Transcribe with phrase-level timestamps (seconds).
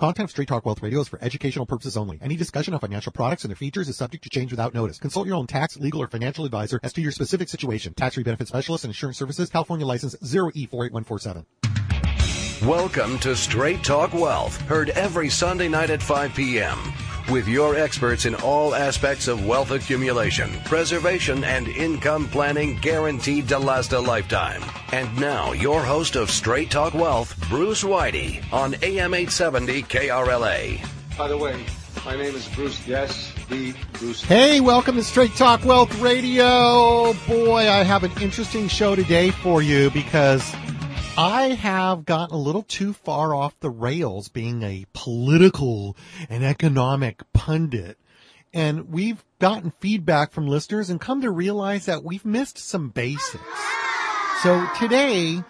[0.00, 2.18] Content of Straight Talk Wealth Radio is for educational purposes only.
[2.22, 4.98] Any discussion of financial products and their features is subject to change without notice.
[4.98, 7.92] Consult your own tax, legal, or financial advisor as to your specific situation.
[7.92, 11.44] Tax free benefit specialist and insurance services, California license E 0E48147.
[12.66, 16.78] Welcome to Straight Talk Wealth, heard every Sunday night at 5 p.m.
[17.30, 23.58] With your experts in all aspects of wealth accumulation, preservation, and income planning guaranteed to
[23.60, 24.64] last a lifetime.
[24.90, 30.84] And now, your host of Straight Talk Wealth, Bruce Whitey, on AM 870 KRLA.
[31.16, 31.64] By the way,
[32.04, 32.84] my name is Bruce.
[32.84, 34.24] Yes, the Bruce.
[34.24, 37.12] Hey, welcome to Straight Talk Wealth Radio.
[37.28, 40.52] Boy, I have an interesting show today for you because
[41.16, 45.96] I have gotten a little too far off the rails being a political
[46.28, 47.98] and economic pundit.
[48.52, 53.42] And we've gotten feedback from listeners and come to realize that we've missed some basics.
[54.42, 55.42] So today,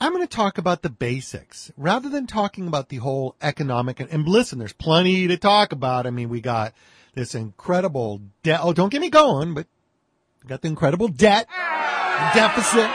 [0.00, 4.10] I'm going to talk about the basics rather than talking about the whole economic and,
[4.10, 6.06] and listen, there's plenty to talk about.
[6.06, 6.74] I mean, we got
[7.14, 8.60] this incredible debt.
[8.62, 9.66] Oh, don't get me going, but
[10.42, 12.90] we got the incredible debt, the deficit,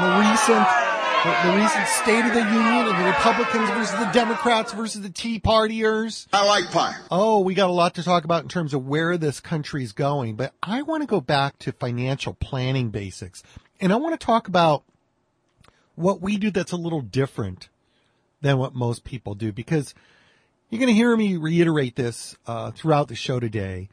[0.00, 0.81] the recent,
[1.24, 5.10] the, the recent State of the Union and the Republicans versus the Democrats versus the
[5.10, 6.26] Tea Partiers.
[6.32, 6.94] I like pie.
[7.10, 10.34] Oh, we got a lot to talk about in terms of where this country's going,
[10.34, 13.42] but I want to go back to financial planning basics.
[13.80, 14.82] And I want to talk about
[15.94, 17.68] what we do that's a little different
[18.40, 19.94] than what most people do because
[20.70, 23.88] you're going to hear me reiterate this uh, throughout the show today.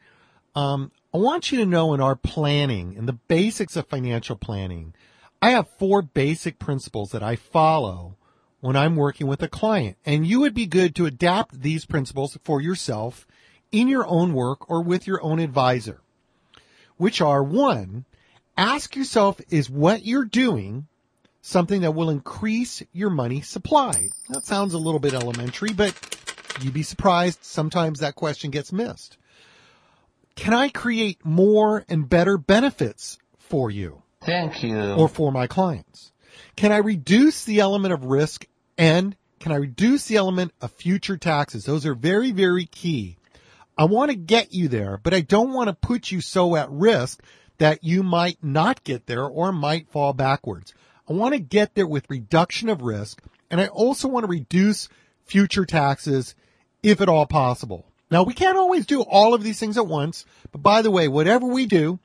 [0.56, 4.94] Um, I want you to know in our planning and the basics of financial planning,
[5.42, 8.16] I have four basic principles that I follow
[8.60, 9.96] when I'm working with a client.
[10.04, 13.26] And you would be good to adapt these principles for yourself
[13.72, 16.00] in your own work or with your own advisor,
[16.96, 18.04] which are one,
[18.56, 20.86] ask yourself, is what you're doing
[21.40, 24.10] something that will increase your money supply?
[24.28, 25.94] That sounds a little bit elementary, but
[26.60, 29.16] you'd be surprised sometimes that question gets missed.
[30.36, 34.02] Can I create more and better benefits for you?
[34.22, 34.92] Thank you.
[34.94, 36.12] or for my clients?
[36.56, 41.16] Can I reduce the element of risk and can I reduce the element of future
[41.16, 41.64] taxes?
[41.64, 43.16] Those are very, very key.
[43.78, 46.70] I want to get you there, but I don't want to put you so at
[46.70, 47.22] risk
[47.56, 50.74] that you might not get there or might fall backwards.
[51.08, 54.88] I want to get there with reduction of risk and I also want to reduce
[55.24, 56.34] future taxes
[56.82, 57.86] if at all possible.
[58.10, 61.08] Now we can't always do all of these things at once, but by the way,
[61.08, 61.98] whatever we do,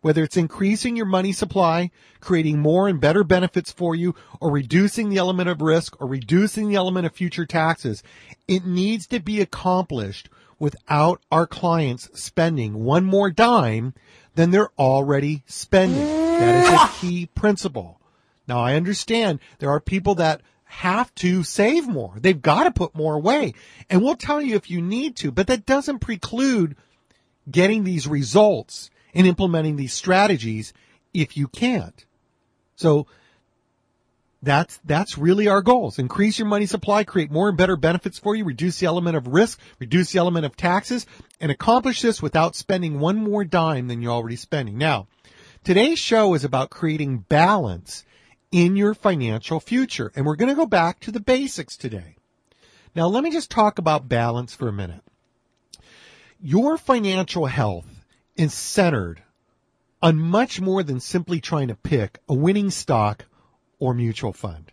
[0.00, 5.08] whether it's increasing your money supply, creating more and better benefits for you, or reducing
[5.08, 8.02] the element of risk, or reducing the element of future taxes,
[8.46, 10.28] it needs to be accomplished
[10.58, 13.94] without our clients spending one more dime
[14.34, 15.98] than they're already spending.
[15.98, 18.00] That is a key principle.
[18.46, 22.14] Now I understand there are people that have to save more.
[22.20, 23.54] They've got to put more away.
[23.88, 26.76] And we'll tell you if you need to, but that doesn't preclude
[27.50, 30.72] getting these results and implementing these strategies
[31.14, 32.04] if you can't.
[32.76, 33.06] So
[34.40, 35.98] that's that's really our goals.
[35.98, 39.26] Increase your money supply, create more and better benefits for you, reduce the element of
[39.26, 41.06] risk, reduce the element of taxes,
[41.40, 44.78] and accomplish this without spending one more dime than you're already spending.
[44.78, 45.08] Now,
[45.64, 48.04] today's show is about creating balance
[48.52, 52.16] in your financial future, and we're going to go back to the basics today.
[52.94, 55.02] Now, let me just talk about balance for a minute.
[56.40, 57.97] Your financial health
[58.38, 59.22] is centered
[60.00, 63.26] on much more than simply trying to pick a winning stock
[63.78, 64.72] or mutual fund.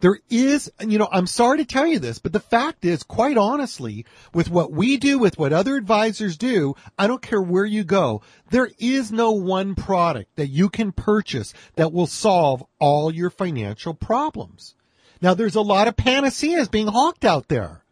[0.00, 3.38] There is, you know, I'm sorry to tell you this, but the fact is, quite
[3.38, 7.82] honestly, with what we do, with what other advisors do, I don't care where you
[7.82, 13.30] go, there is no one product that you can purchase that will solve all your
[13.30, 14.74] financial problems.
[15.22, 17.82] Now, there's a lot of panaceas being hawked out there.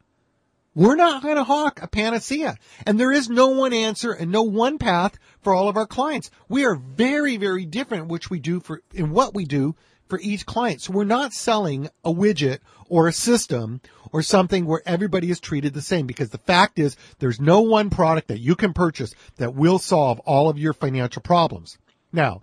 [0.75, 2.57] We're not going to hawk a panacea.
[2.87, 6.31] And there is no one answer and no one path for all of our clients.
[6.49, 9.77] We are very, very different, which we do for, in what we do
[10.09, 10.83] for each client.
[10.83, 12.59] So we're not selling a widget
[12.89, 13.81] or a system
[14.13, 17.91] or something where everybody is treated the same because the fact is there's no one
[17.91, 21.79] product that you can purchase that will solve all of your financial problems.
[22.13, 22.43] Now,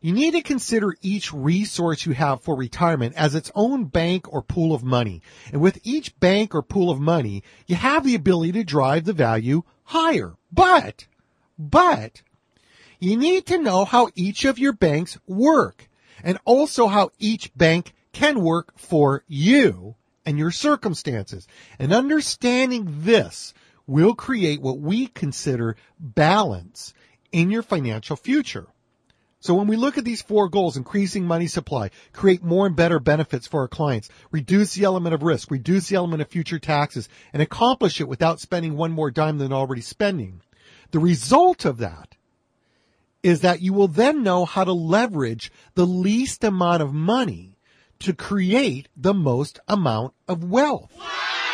[0.00, 4.42] you need to consider each resource you have for retirement as its own bank or
[4.42, 5.20] pool of money.
[5.52, 9.12] And with each bank or pool of money, you have the ability to drive the
[9.12, 10.34] value higher.
[10.50, 11.06] But,
[11.58, 12.22] but,
[12.98, 15.88] you need to know how each of your banks work
[16.22, 21.46] and also how each bank can work for you and your circumstances.
[21.78, 23.52] And understanding this
[23.86, 26.94] will create what we consider balance
[27.32, 28.68] in your financial future.
[29.40, 33.00] So when we look at these four goals, increasing money supply, create more and better
[33.00, 37.08] benefits for our clients, reduce the element of risk, reduce the element of future taxes,
[37.32, 40.42] and accomplish it without spending one more dime than already spending.
[40.90, 42.16] The result of that
[43.22, 47.56] is that you will then know how to leverage the least amount of money
[48.00, 50.92] to create the most amount of wealth.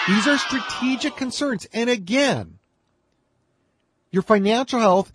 [0.09, 1.67] These are strategic concerns.
[1.73, 2.59] And again,
[4.11, 5.13] your financial health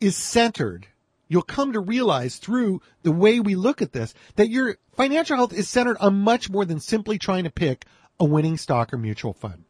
[0.00, 0.86] is centered
[1.28, 5.52] you'll come to realize through the way we look at this that your financial health
[5.52, 7.84] is centered on much more than simply trying to pick
[8.18, 9.64] a winning stock or mutual fund.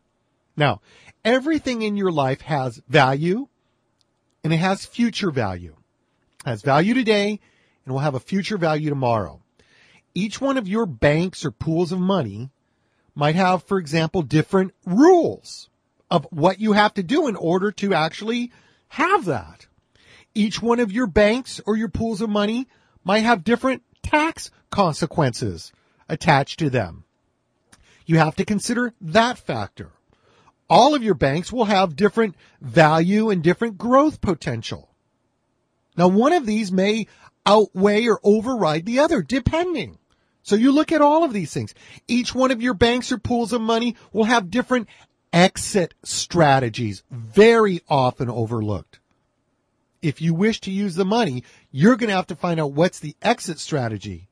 [0.57, 0.81] Now,
[1.25, 3.49] everything in your life has value
[4.43, 5.77] and it has future value.
[6.47, 7.41] It has value today
[7.85, 9.41] and will have a future value tomorrow.
[10.15, 12.51] Each one of your banks or pools of money
[13.15, 15.69] might have, for example, different rules
[16.11, 18.53] of what you have to do in order to actually
[18.89, 19.68] have that
[20.39, 22.69] each one of your banks or your pools of money
[23.03, 25.73] might have different tax consequences
[26.09, 27.03] attached to them.
[28.07, 29.91] You have to consider that factor.
[30.71, 34.89] All of your banks will have different value and different growth potential.
[35.97, 37.09] Now, one of these may
[37.45, 39.99] outweigh or override the other, depending.
[40.45, 41.75] So you look at all of these things.
[42.07, 44.87] Each one of your banks or pools of money will have different
[45.33, 49.01] exit strategies, very often overlooked
[50.03, 53.01] if you wish to use the money, you're going to have to find out what's
[53.01, 54.29] the exit strategy.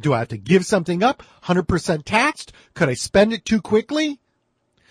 [0.00, 1.22] Do I have to give something up?
[1.44, 2.52] 100% taxed?
[2.72, 4.18] Could I spend it too quickly?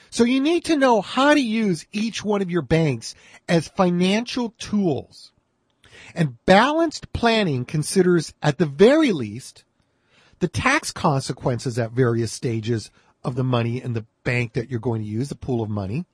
[0.09, 3.15] So you need to know how to use each one of your banks
[3.50, 5.31] as financial tools.
[6.13, 9.63] And balanced planning considers at the very least
[10.39, 12.91] the tax consequences at various stages
[13.24, 16.06] of the money in the bank that you're going to use, the pool of money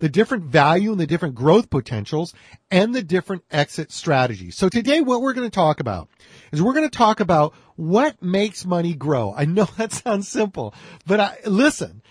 [0.00, 2.34] the different value and the different growth potentials
[2.70, 4.56] and the different exit strategies.
[4.56, 6.08] So today what we're going to talk about
[6.50, 9.32] is we're going to talk about what makes money grow.
[9.36, 10.74] I know that sounds simple,
[11.06, 12.02] but I, listen,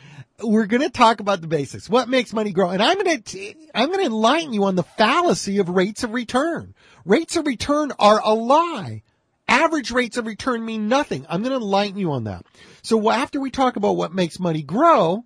[0.42, 1.90] we're going to talk about the basics.
[1.90, 2.70] What makes money grow?
[2.70, 6.14] And I'm going to, I'm going to enlighten you on the fallacy of rates of
[6.14, 6.76] return.
[7.06, 9.04] Rates of return are a lie.
[9.48, 11.26] Average rates of return mean nothing.
[11.28, 12.46] I'm going to enlighten you on that.
[12.84, 15.26] So after we talk about what makes money grow,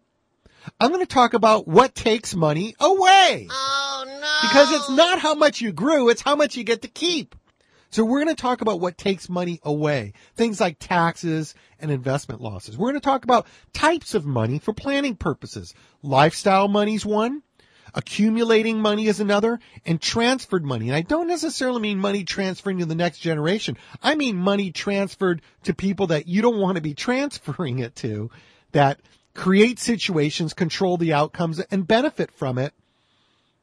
[0.80, 3.48] I'm going to talk about what takes money away.
[3.50, 4.48] Oh no.
[4.48, 7.36] Because it's not how much you grew, it's how much you get to keep.
[7.90, 10.14] So we're going to talk about what takes money away.
[10.36, 12.76] Things like taxes and investment losses.
[12.76, 15.76] We're going to talk about types of money for planning purposes.
[16.02, 17.44] Lifestyle money's one.
[17.94, 20.90] Accumulating money is another and transferred money.
[20.90, 23.78] And I don't necessarily mean money transferring to the next generation.
[24.02, 28.32] I mean money transferred to people that you don't want to be transferring it to
[28.72, 29.00] that
[29.34, 32.74] create situations, control the outcomes, and benefit from it.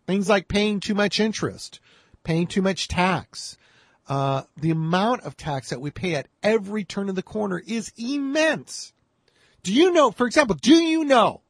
[0.06, 1.81] Things like paying too much interest,
[2.25, 3.56] paying too much tax.
[4.08, 7.93] Uh, the amount of tax that we pay at every turn of the corner is
[7.96, 8.93] immense.
[9.62, 11.43] Do you know, for example, do you know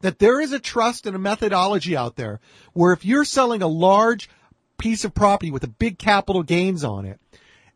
[0.00, 2.40] that there is a trust and a methodology out there
[2.72, 4.28] where if you're selling a large
[4.78, 7.20] piece of property with a big capital gains on it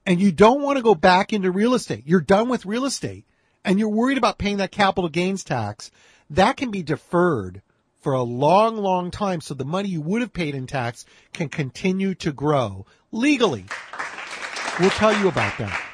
[0.05, 3.25] and you don't want to go back into real estate, you're done with real estate,
[3.65, 5.91] and you're worried about paying that capital gains tax,
[6.31, 7.63] that can be deferred
[8.01, 11.49] for a long, long time so the money you would have paid in tax can
[11.49, 13.67] continue to grow legally.
[14.79, 15.87] We'll tell you about that.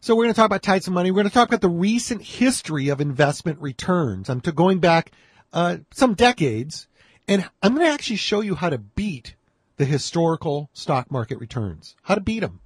[0.00, 1.10] So we're going to talk about types of money.
[1.10, 4.30] We're going to talk about the recent history of investment returns.
[4.30, 5.12] I'm going back
[5.52, 6.88] uh, some decades,
[7.28, 9.34] and I'm going to actually show you how to beat
[9.76, 12.60] the historical stock market returns, how to beat them.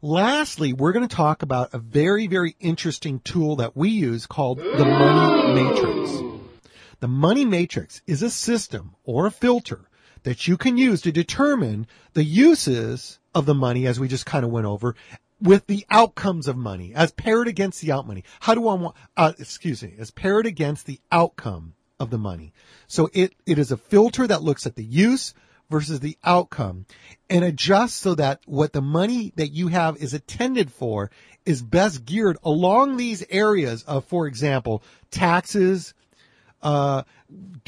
[0.00, 4.58] Lastly, we're going to talk about a very, very interesting tool that we use called
[4.58, 6.12] the money matrix.
[7.00, 9.88] The money matrix is a system or a filter
[10.22, 14.44] that you can use to determine the uses of the money as we just kind
[14.44, 14.94] of went over
[15.42, 18.22] with the outcomes of money as paired against the out money.
[18.38, 22.52] How do I want, uh, excuse me, as paired against the outcome of the money.
[22.86, 25.34] So it, it is a filter that looks at the use,
[25.70, 26.86] versus the outcome
[27.28, 31.10] and adjust so that what the money that you have is attended for
[31.44, 35.94] is best geared along these areas of, for example, taxes,
[36.62, 37.02] uh,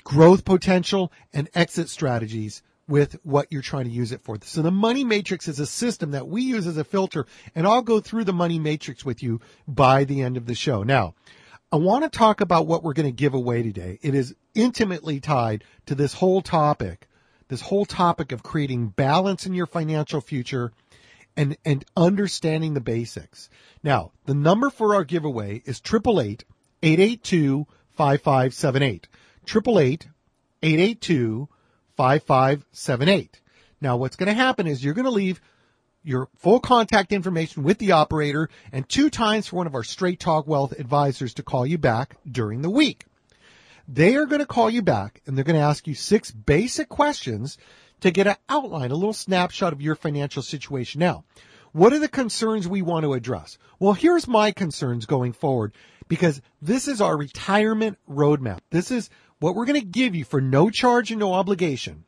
[0.05, 4.37] growth potential and exit strategies with what you're trying to use it for.
[4.43, 7.83] So the money matrix is a system that we use as a filter and I'll
[7.83, 10.83] go through the money matrix with you by the end of the show.
[10.83, 11.15] Now,
[11.71, 14.01] I want to talk about what we're going to give away today.
[14.03, 17.07] It is intimately tied to this whole topic
[17.51, 20.73] this whole topic of creating balance in your financial future
[21.37, 23.51] and, and understanding the basics.
[23.83, 26.45] Now, the number for our giveaway is 888
[26.83, 27.67] 882
[27.97, 29.09] 5578.
[29.43, 30.09] 888
[30.63, 31.49] 882
[31.97, 33.41] 5578.
[33.81, 35.41] Now, what's going to happen is you're going to leave
[36.05, 40.21] your full contact information with the operator and two times for one of our straight
[40.21, 43.07] talk wealth advisors to call you back during the week.
[43.93, 46.89] They are going to call you back and they're going to ask you six basic
[46.89, 47.59] questions
[48.03, 51.01] to get an outline, a little snapshot of your financial situation.
[51.01, 51.25] Now,
[51.73, 53.59] what are the concerns we want to address?
[53.81, 55.75] Well, here's my concerns going forward
[56.07, 58.61] because this is our retirement roadmap.
[58.71, 62.05] This is what we're going to give you for no charge and no obligation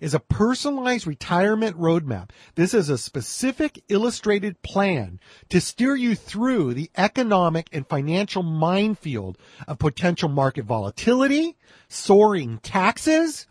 [0.00, 2.30] is a personalized retirement roadmap.
[2.54, 9.38] This is a specific illustrated plan to steer you through the economic and financial minefield
[9.66, 11.56] of potential market volatility,
[11.88, 13.46] soaring taxes,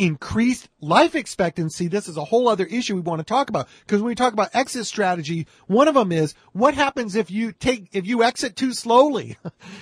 [0.00, 1.86] increased life expectancy.
[1.86, 4.32] This is a whole other issue we want to talk about because when we talk
[4.32, 8.56] about exit strategy, one of them is what happens if you take, if you exit
[8.56, 9.36] too slowly.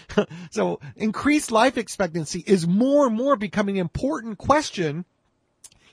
[0.51, 5.05] so increased life expectancy is more and more becoming an important question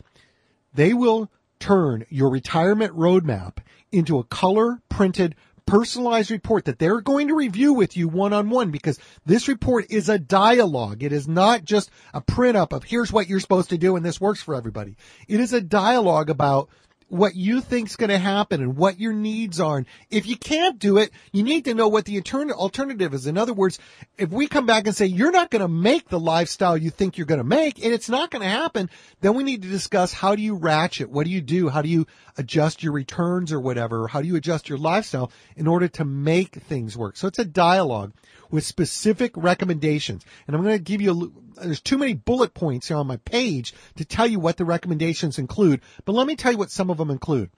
[0.74, 3.58] they will turn your retirement roadmap
[3.92, 5.36] into a color printed
[5.68, 9.86] personalized report that they're going to review with you one on one because this report
[9.90, 11.04] is a dialogue.
[11.04, 14.04] It is not just a print up of here's what you're supposed to do and
[14.04, 14.96] this works for everybody.
[15.28, 16.70] It is a dialogue about
[17.10, 19.78] what you think's going to happen and what your needs are.
[19.78, 22.22] And if you can't do it, you need to know what the
[22.52, 23.28] alternative is.
[23.28, 23.80] In other words,
[24.18, 27.18] if we come back and say you're not going to make the lifestyle you think
[27.18, 28.90] you're going to make and it's not going to happen,
[29.22, 31.10] then we need to discuss how do you ratchet?
[31.10, 31.70] What do you do?
[31.70, 34.08] How do you adjust your returns or whatever?
[34.08, 37.16] How do you adjust your lifestyle in order to make things work?
[37.18, 38.14] So it's a dialogue
[38.52, 40.26] with specific recommendations.
[40.46, 43.18] And I'm going to give you a, there's too many bullet points here on my
[43.18, 46.90] page to tell you what the recommendations include, but let me tell you what some
[46.90, 47.50] of them include.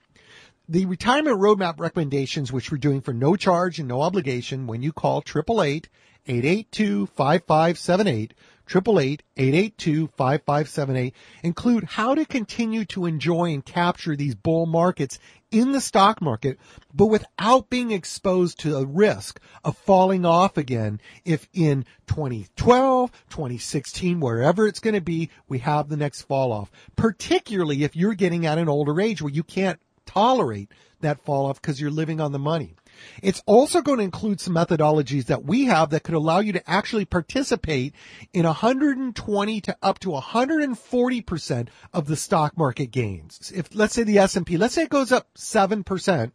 [0.68, 4.92] The retirement roadmap recommendations, which we're doing for no charge and no obligation when you
[4.92, 5.88] call 888
[6.26, 8.34] 882 5578
[8.70, 11.12] 888-882-5578
[11.42, 15.18] include how to continue to enjoy and capture these bull markets
[15.50, 16.58] in the stock market,
[16.94, 24.20] but without being exposed to the risk of falling off again if in 2012, 2016,
[24.20, 28.46] wherever it's going to be, we have the next fall off, particularly if you're getting
[28.46, 32.32] at an older age where you can't tolerate that fall off because you're living on
[32.32, 32.76] the money.
[33.22, 36.70] It's also going to include some methodologies that we have that could allow you to
[36.70, 37.94] actually participate
[38.32, 43.52] in 120 to up to 140% of the stock market gains.
[43.54, 46.32] If let's say the S&P, let's say it goes up 7%,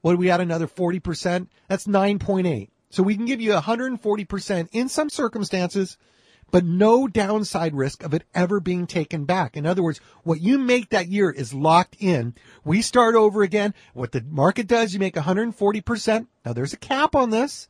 [0.00, 1.48] what do we add another 40%?
[1.68, 2.68] That's 9.8.
[2.90, 5.98] So we can give you 140% in some circumstances
[6.50, 9.56] but no downside risk of it ever being taken back.
[9.56, 12.34] In other words, what you make that year is locked in.
[12.64, 13.74] We start over again.
[13.94, 16.26] What the market does, you make 140%.
[16.44, 17.68] Now there's a cap on this.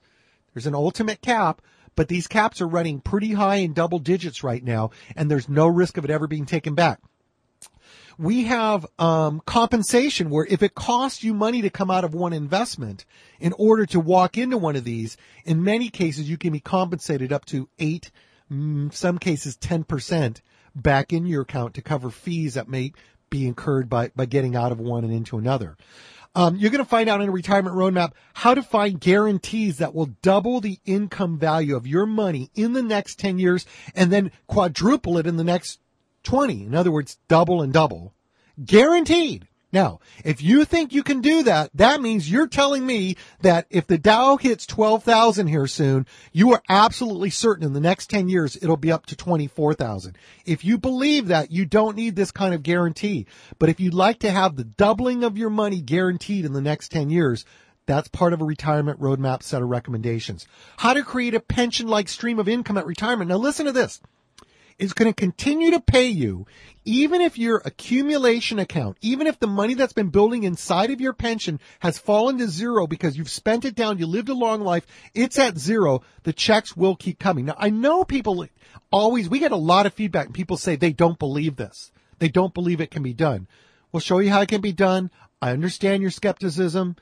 [0.55, 1.63] There's an ultimate cap,
[1.95, 5.67] but these caps are running pretty high in double digits right now, and there's no
[5.67, 7.01] risk of it ever being taken back.
[8.19, 12.33] We have um, compensation where if it costs you money to come out of one
[12.33, 13.05] investment
[13.39, 17.33] in order to walk into one of these, in many cases you can be compensated
[17.33, 18.11] up to eight
[18.93, 20.40] some cases 10%
[20.75, 22.93] back in your account to cover fees that may
[23.31, 25.76] be incurred by, by getting out of one and into another.
[26.35, 29.95] Um, you're going to find out in a retirement roadmap how to find guarantees that
[29.95, 34.31] will double the income value of your money in the next 10 years and then
[34.47, 35.81] quadruple it in the next
[36.25, 36.64] 20.
[36.64, 38.14] In other words, double and double.
[38.64, 39.49] Guaranteed.
[39.71, 43.87] Now, if you think you can do that, that means you're telling me that if
[43.87, 48.57] the Dow hits 12,000 here soon, you are absolutely certain in the next 10 years
[48.57, 50.17] it'll be up to 24,000.
[50.47, 53.27] If you believe that, you don't need this kind of guarantee.
[53.59, 56.91] But if you'd like to have the doubling of your money guaranteed in the next
[56.91, 57.45] 10 years,
[57.85, 60.47] that's part of a retirement roadmap set of recommendations.
[60.79, 63.29] How to create a pension like stream of income at retirement.
[63.29, 64.01] Now listen to this
[64.79, 66.47] is going to continue to pay you
[66.89, 71.13] even if your accumulation account, even if the money that's been building inside of your
[71.13, 74.87] pension has fallen to zero because you've spent it down, you lived a long life,
[75.13, 77.45] it's at zero, the checks will keep coming.
[77.45, 78.47] Now, I know people
[78.91, 81.93] always, we get a lot of feedback and people say they don't believe this.
[82.21, 83.49] They don't believe it can be done.
[83.93, 85.11] We'll show you how it can be done.
[85.43, 86.97] I understand your skepticism.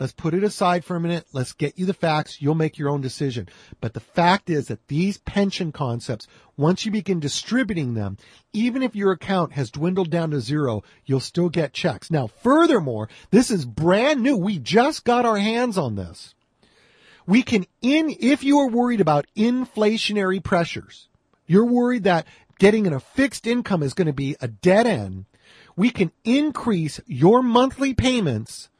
[0.00, 1.26] Let's put it aside for a minute.
[1.34, 2.40] Let's get you the facts.
[2.40, 3.50] You'll make your own decision.
[3.82, 6.26] But the fact is that these pension concepts,
[6.56, 8.16] once you begin distributing them,
[8.54, 12.10] even if your account has dwindled down to zero, you'll still get checks.
[12.10, 14.38] Now, furthermore, this is brand new.
[14.38, 16.34] We just got our hands on this.
[17.26, 21.08] We can in, if you are worried about inflationary pressures,
[21.46, 22.26] you're worried that
[22.58, 25.26] getting in a fixed income is going to be a dead end.
[25.76, 28.70] We can increase your monthly payments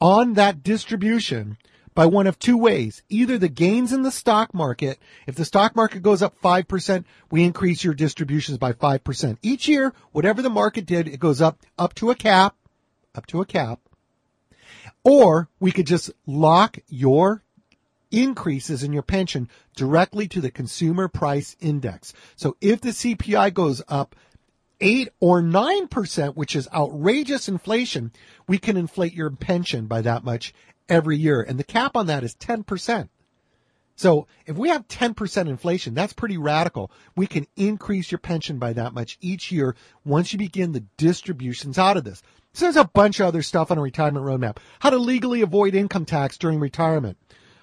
[0.00, 1.58] on that distribution
[1.94, 3.02] by one of two ways.
[3.08, 7.42] Either the gains in the stock market, if the stock market goes up 5%, we
[7.42, 9.38] increase your distributions by 5%.
[9.42, 12.54] Each year, whatever the market did, it goes up, up to a cap,
[13.16, 13.80] up to a cap.
[15.02, 17.42] Or we could just lock your
[18.10, 22.14] increases in your pension directly to the consumer price index.
[22.36, 24.14] So if the CPI goes up
[24.80, 28.12] 8 or 9%, which is outrageous inflation,
[28.46, 30.54] we can inflate your pension by that much
[30.88, 31.42] every year.
[31.42, 33.08] And the cap on that is 10%.
[33.96, 36.92] So if we have 10% inflation, that's pretty radical.
[37.16, 41.78] We can increase your pension by that much each year once you begin the distributions
[41.78, 42.22] out of this.
[42.52, 44.58] So there's a bunch of other stuff on a retirement roadmap.
[44.78, 47.18] How to legally avoid income tax during retirement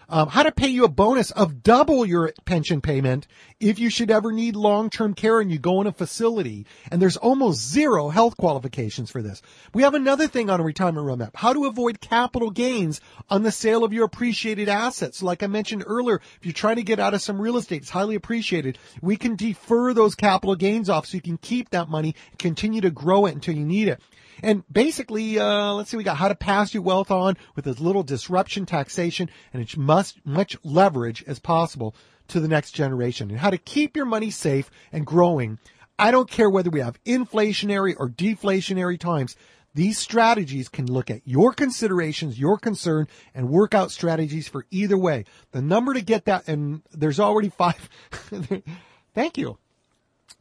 [0.09, 3.27] um, how to pay you a bonus of double your pension payment
[3.59, 6.65] if you should ever need long-term care and you go in a facility.
[6.91, 9.41] And there's almost zero health qualifications for this.
[9.73, 13.51] We have another thing on a retirement roadmap: how to avoid capital gains on the
[13.51, 15.23] sale of your appreciated assets.
[15.23, 17.89] Like I mentioned earlier, if you're trying to get out of some real estate, it's
[17.89, 18.77] highly appreciated.
[19.01, 22.91] We can defer those capital gains off so you can keep that money, continue to
[22.91, 24.01] grow it until you need it.
[24.43, 27.79] And basically, uh, let's see, we got how to pass your wealth on with as
[27.79, 31.95] little disruption taxation and as much, much leverage as possible
[32.27, 35.59] to the next generation and how to keep your money safe and growing.
[35.97, 39.35] I don't care whether we have inflationary or deflationary times.
[39.73, 44.97] These strategies can look at your considerations, your concern, and work out strategies for either
[44.97, 45.25] way.
[45.51, 47.89] The number to get that, and there's already five.
[49.13, 49.57] Thank you.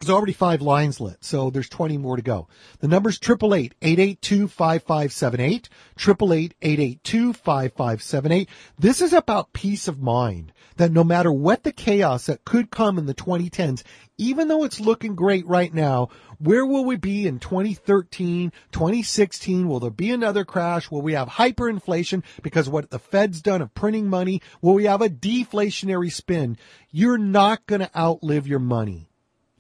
[0.05, 2.47] There's already five lines lit, so there's 20 more to go.
[2.81, 8.47] The number's 888-882-5578, 888-882-5578.
[8.79, 12.99] This is about peace of mind, that no matter what the chaos that could come
[12.99, 13.83] in the 2010s,
[14.19, 19.67] even though it's looking great right now, where will we be in 2013, 2016?
[19.67, 20.90] Will there be another crash?
[20.90, 24.43] Will we have hyperinflation because what the Fed's done of printing money?
[24.61, 26.59] Will we have a deflationary spin?
[26.90, 29.09] You're not going to outlive your money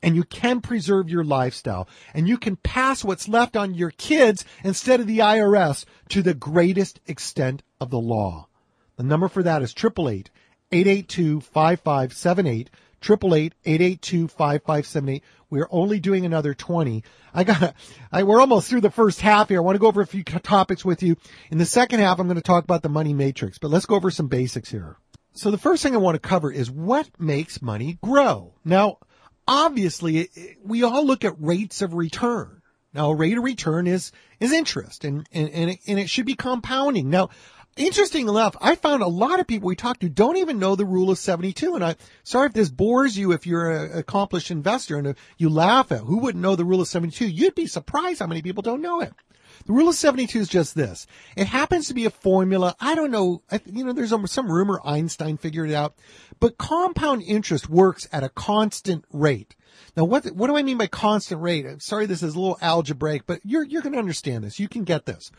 [0.04, 4.44] and you can preserve your lifestyle and you can pass what's left on your kids
[4.62, 8.46] instead of the IRS to the greatest extent of the law.
[8.96, 10.30] The number for that is 888
[10.70, 12.70] 882 5578.
[13.64, 17.02] 888 We're only doing another 20.
[17.32, 17.74] I got,
[18.12, 19.58] I, we're almost through the first half here.
[19.58, 21.16] I want to go over a few topics with you.
[21.50, 23.96] In the second half, I'm going to talk about the money matrix, but let's go
[23.96, 24.96] over some basics here.
[25.32, 28.52] So the first thing I want to cover is what makes money grow.
[28.64, 28.98] Now,
[29.46, 30.28] obviously
[30.62, 32.62] we all look at rates of return.
[32.92, 36.26] Now, a rate of return is, is interest and, and, and it, and it should
[36.26, 37.10] be compounding.
[37.10, 37.30] Now,
[37.76, 40.84] interesting enough, I found a lot of people we talked to don't even know the
[40.84, 41.74] rule of 72.
[41.74, 45.90] And I, sorry if this bores you if you're an accomplished investor and you laugh
[45.90, 47.26] at who wouldn't know the rule of 72.
[47.26, 49.12] You'd be surprised how many people don't know it.
[49.66, 51.06] The rule of 72 is just this.
[51.36, 52.76] It happens to be a formula.
[52.80, 53.42] I don't know.
[53.64, 55.94] You know, there's some rumor Einstein figured it out,
[56.38, 59.56] but compound interest works at a constant rate.
[59.96, 61.64] Now, what, what do I mean by constant rate?
[61.64, 64.60] I'm sorry, this is a little algebraic, but you're, you're going to understand this.
[64.60, 65.30] You can get this.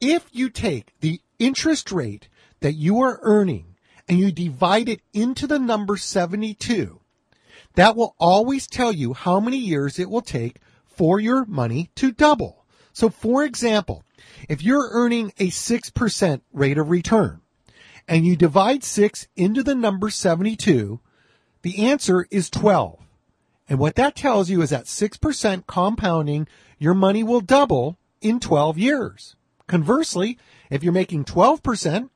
[0.00, 2.28] If you take the interest rate
[2.60, 3.76] that you are earning
[4.06, 7.00] and you divide it into the number 72,
[7.74, 12.12] that will always tell you how many years it will take for your money to
[12.12, 12.59] double.
[12.92, 14.04] So for example,
[14.48, 17.40] if you're earning a 6% rate of return
[18.08, 21.00] and you divide 6 into the number 72,
[21.62, 22.98] the answer is 12.
[23.68, 26.48] And what that tells you is that 6% compounding,
[26.78, 29.36] your money will double in 12 years.
[29.66, 30.36] Conversely,
[30.70, 32.10] if you're making 12%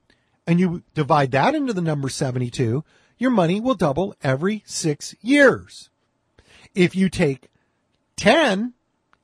[0.46, 2.84] and you divide that into the number 72,
[3.18, 5.90] your money will double every six years.
[6.74, 7.48] If you take
[8.16, 8.73] 10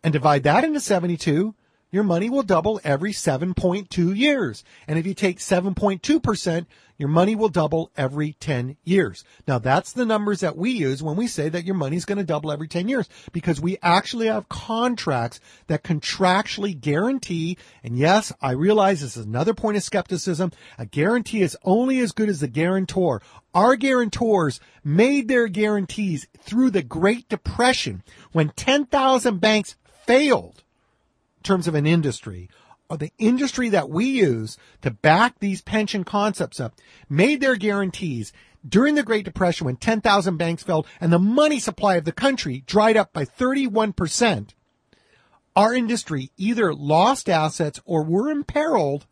[0.02, 1.54] and divide that into 72,
[1.92, 4.64] your money will double every 7.2 years.
[4.86, 6.66] And if you take 7.2%,
[7.00, 9.24] your money will double every 10 years.
[9.48, 12.18] Now that's the numbers that we use when we say that your money is going
[12.18, 17.56] to double every 10 years because we actually have contracts that contractually guarantee.
[17.82, 20.52] And yes, I realize this is another point of skepticism.
[20.78, 23.22] A guarantee is only as good as the guarantor.
[23.54, 29.74] Our guarantors made their guarantees through the Great Depression when 10,000 banks
[30.06, 30.62] failed
[31.38, 32.48] in terms of an industry
[32.88, 36.74] or the industry that we use to back these pension concepts up
[37.08, 38.32] made their guarantees
[38.68, 42.62] during the Great Depression when 10,000 banks failed and the money supply of the country
[42.66, 44.50] dried up by 31%.
[45.56, 49.06] Our industry either lost assets or were imperiled.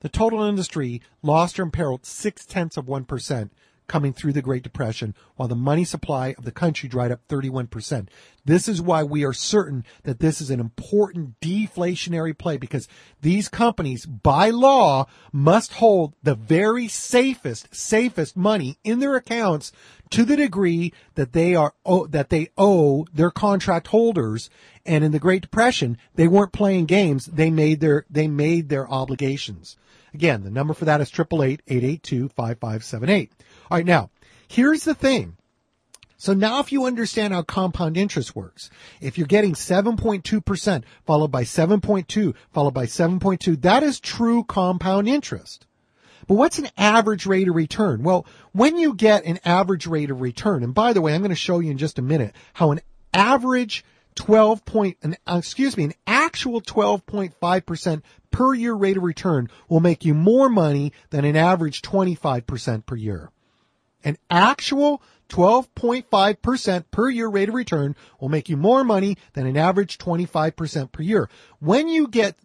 [0.00, 3.50] The total industry lost or imperiled six tenths of 1%
[3.86, 8.08] coming through the Great Depression while the money supply of the country dried up 31%.
[8.44, 12.88] This is why we are certain that this is an important deflationary play because
[13.20, 19.72] these companies by law must hold the very safest, safest money in their accounts
[20.10, 24.50] to the degree that they are, oh, that they owe their contract holders.
[24.86, 27.26] And in the Great Depression, they weren't playing games.
[27.26, 29.76] They made their, they made their obligations.
[30.14, 33.30] Again, the number for that is 888-882-5578.
[33.70, 34.10] All right, now,
[34.48, 35.36] here's the thing.
[36.16, 41.42] So now if you understand how compound interest works, if you're getting 7.2% followed by
[41.42, 45.66] 7.2 followed by 7.2, that is true compound interest.
[46.26, 48.02] But what's an average rate of return?
[48.02, 51.28] Well, when you get an average rate of return, and by the way, I'm going
[51.30, 52.80] to show you in just a minute how an
[53.12, 59.48] average 12 point, an, uh, excuse me, an actual 12.5% per year rate of return
[59.68, 63.30] will make you more money than an average 25% per year.
[64.02, 69.56] An actual 12.5% per year rate of return will make you more money than an
[69.56, 71.28] average 25% per year.
[71.60, 72.36] When you get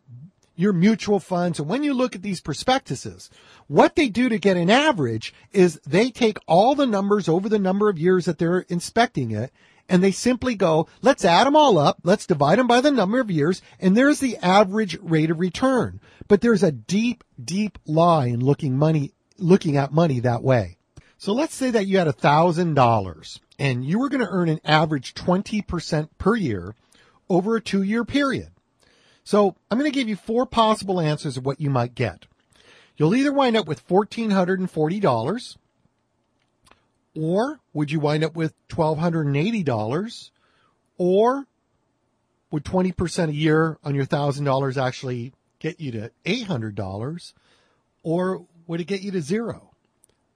[0.56, 3.30] your mutual funds and when you look at these prospectuses,
[3.68, 7.60] what they do to get an average is they take all the numbers over the
[7.60, 9.52] number of years that they're inspecting it
[9.90, 13.20] and they simply go, let's add them all up, let's divide them by the number
[13.20, 16.00] of years, and there's the average rate of return.
[16.28, 20.78] But there's a deep, deep lie in looking money, looking at money that way.
[21.18, 24.48] So let's say that you had a thousand dollars and you were going to earn
[24.48, 26.76] an average 20% per year
[27.30, 28.50] over a two year period.
[29.26, 32.26] So I'm going to give you four possible answers of what you might get.
[32.96, 35.58] You'll either wind up with $1,440
[37.20, 40.32] or would you wind up with $1,280
[40.98, 41.46] or
[42.52, 47.34] would 20% a year on your $1,000 actually get you to $800
[48.04, 49.72] or would it get you to zero?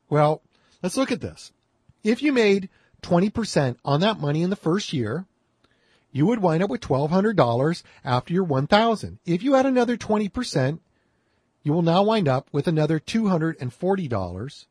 [0.09, 0.41] Well,
[0.83, 1.53] Let's look at this.
[2.03, 2.67] If you made
[3.01, 5.25] 20% on that money in the first year,
[6.11, 10.79] you would wind up with $1,200 after your 1000 If you add another 20%,
[11.63, 14.65] you will now wind up with another $240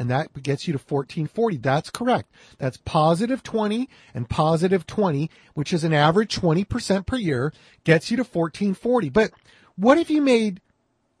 [0.00, 1.58] and that gets you to 1440.
[1.58, 2.32] That's correct.
[2.56, 7.52] That's positive 20 and positive 20, which is an average 20% per year,
[7.84, 9.10] gets you to 1440.
[9.10, 9.30] But
[9.76, 10.62] what if you made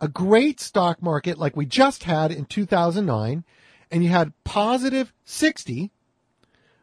[0.00, 3.44] a great stock market like we just had in 2009
[3.90, 5.90] and you had positive 60,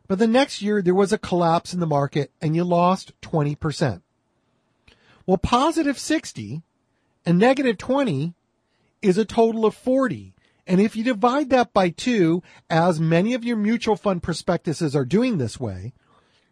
[0.07, 4.03] but the next year there was a collapse in the market and you lost 20%.
[5.25, 6.61] Well, positive 60
[7.25, 8.35] and negative 20
[9.01, 10.35] is a total of 40.
[10.67, 15.05] And if you divide that by two, as many of your mutual fund prospectuses are
[15.05, 15.93] doing this way,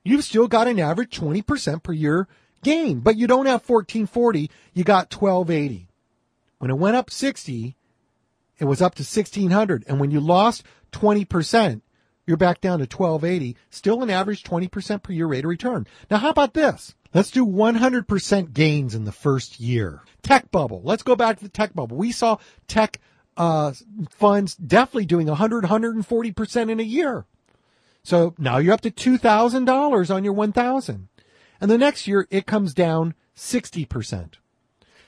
[0.03, 2.27] you've still got an average 20% per year
[2.63, 5.89] gain, but you don't have 1440, you got 1280.
[6.57, 7.75] When it went up 60,
[8.57, 11.81] it was up to 1600 and when you lost 20%
[12.25, 15.85] you're back down to 1280 still an average 20% per year rate of return.
[16.09, 16.95] Now how about this?
[17.13, 20.01] Let's do 100% gains in the first year.
[20.21, 20.81] Tech bubble.
[20.83, 21.97] Let's go back to the tech bubble.
[21.97, 22.99] We saw tech
[23.37, 23.73] uh,
[24.09, 27.25] funds definitely doing 100 140% in a year
[28.03, 31.07] so now you're up to $2000 on your 1000
[31.61, 34.33] and the next year it comes down 60%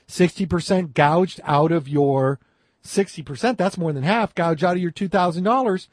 [0.08, 2.40] 60% gouged out of your
[2.84, 5.88] 60%, that's more than half, gouged out of your $2,000,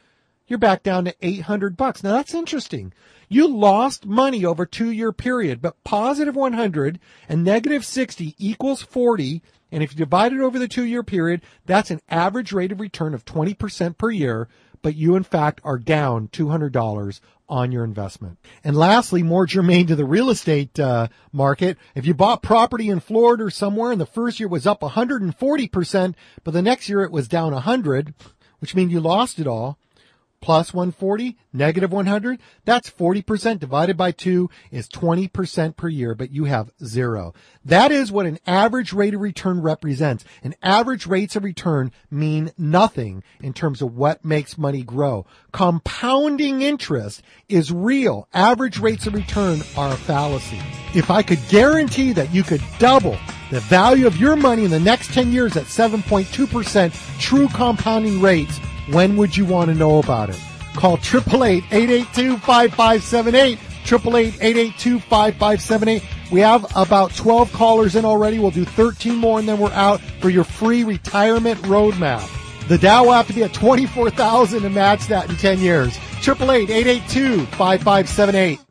[0.47, 2.03] you're back down to 800 bucks.
[2.03, 2.93] Now that's interesting.
[3.27, 9.41] You lost money over two year period, but positive 100 and negative 60 equals 40.
[9.71, 12.79] And if you divide it over the two year period, that's an average rate of
[12.79, 14.47] return of 20% per year.
[14.81, 18.37] But you in fact are down $200 on your investment.
[18.63, 22.99] And lastly, more germane to the real estate uh, market, if you bought property in
[22.99, 27.11] Florida or somewhere and the first year was up 140%, but the next year it
[27.11, 28.13] was down 100,
[28.59, 29.77] which means you lost it all,
[30.45, 36.43] plus 140, negative 100, that's 40% divided by 2 is 20% per year, but you
[36.45, 37.33] have zero.
[37.65, 40.23] That is what an average rate of return represents.
[40.43, 45.25] And average rates of return mean nothing in terms of what makes money grow.
[45.51, 48.27] Compounding interest is real.
[48.31, 50.61] Average rates of return are a fallacy.
[50.93, 53.17] If I could guarantee that you could double
[53.49, 58.59] the value of your money in the next 10 years at 7.2% true compounding rates,
[58.91, 60.39] when would you want to know about it?
[60.75, 63.59] Call 888-882-5578.
[63.85, 66.03] 888-882-5578.
[66.31, 68.39] We have about 12 callers in already.
[68.39, 72.27] We'll do 13 more and then we're out for your free retirement roadmap.
[72.67, 75.95] The Dow will have to be at 24,000 to match that in 10 years.
[76.21, 78.64] 888-882-5578.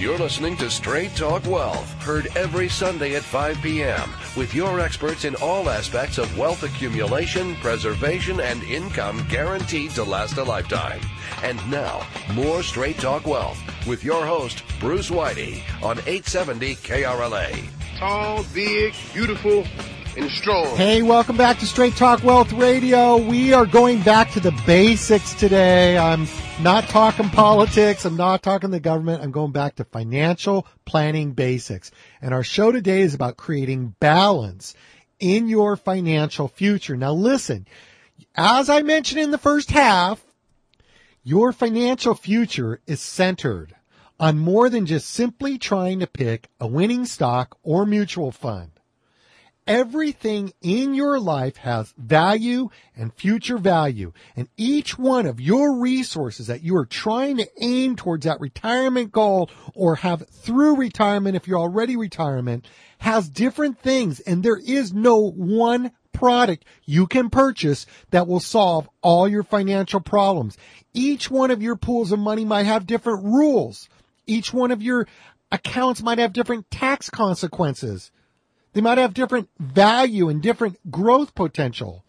[0.00, 4.10] You're listening to Straight Talk Wealth, heard every Sunday at 5 p.m.
[4.34, 10.38] with your experts in all aspects of wealth accumulation, preservation, and income guaranteed to last
[10.38, 11.02] a lifetime.
[11.42, 12.00] And now,
[12.32, 17.62] more Straight Talk Wealth with your host, Bruce Whitey, on 870 KRLA.
[17.98, 19.66] Tall, big, beautiful,
[20.16, 20.76] and strong.
[20.76, 23.16] Hey, welcome back to Straight Talk Wealth Radio.
[23.16, 25.96] We are going back to the basics today.
[25.96, 26.26] I'm
[26.60, 28.04] not talking politics.
[28.04, 29.22] I'm not talking the government.
[29.22, 31.90] I'm going back to financial planning basics.
[32.20, 34.74] And our show today is about creating balance
[35.18, 36.96] in your financial future.
[36.96, 37.66] Now listen,
[38.34, 40.24] as I mentioned in the first half,
[41.22, 43.74] your financial future is centered
[44.18, 48.70] on more than just simply trying to pick a winning stock or mutual fund.
[49.66, 54.12] Everything in your life has value and future value.
[54.34, 59.12] And each one of your resources that you are trying to aim towards that retirement
[59.12, 62.66] goal or have through retirement, if you're already retirement,
[62.98, 64.20] has different things.
[64.20, 70.00] And there is no one product you can purchase that will solve all your financial
[70.00, 70.56] problems.
[70.92, 73.88] Each one of your pools of money might have different rules.
[74.26, 75.06] Each one of your
[75.52, 78.10] accounts might have different tax consequences.
[78.72, 82.04] They might have different value and different growth potential.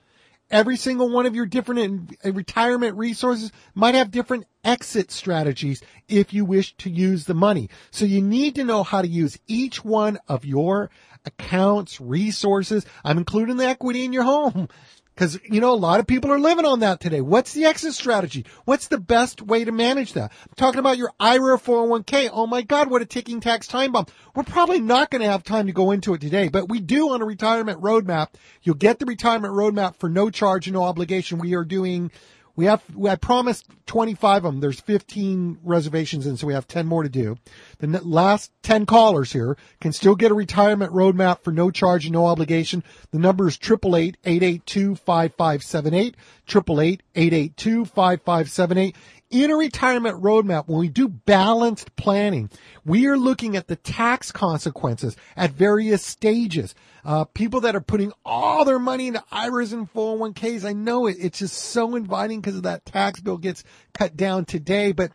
[0.49, 6.33] Every single one of your different uh, retirement resources might have different exit strategies if
[6.33, 7.69] you wish to use the money.
[7.89, 10.91] So you need to know how to use each one of your
[11.25, 12.85] accounts, resources.
[13.03, 14.67] I'm including the equity in your home.
[15.13, 17.21] Because, you know, a lot of people are living on that today.
[17.21, 18.45] What's the exit strategy?
[18.65, 20.31] What's the best way to manage that?
[20.31, 22.29] I'm talking about your IRA 401k.
[22.31, 24.07] Oh my God, what a ticking tax time bomb.
[24.33, 27.11] We're probably not going to have time to go into it today, but we do
[27.11, 28.29] on a retirement roadmap.
[28.63, 31.39] You'll get the retirement roadmap for no charge and no obligation.
[31.39, 32.09] We are doing
[32.55, 34.59] we have, I promised 25 of them.
[34.59, 37.37] There's 15 reservations and so we have 10 more to do.
[37.81, 42.13] The last 10 callers here can still get a retirement roadmap for no charge and
[42.13, 42.83] no obligation.
[43.11, 46.13] The number is 888-882-5578,
[46.47, 48.93] 888-882-5578
[49.31, 52.49] in a retirement roadmap, when we do balanced planning,
[52.85, 56.75] we are looking at the tax consequences at various stages.
[57.03, 61.17] Uh, people that are putting all their money into IRAs and 401ks, I know it,
[61.19, 63.63] it's just so inviting because of that tax bill gets
[63.93, 64.91] cut down today.
[64.91, 65.11] But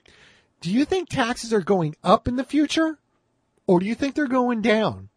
[0.66, 2.98] do you think taxes are going up in the future
[3.66, 5.08] or do you think they're going down?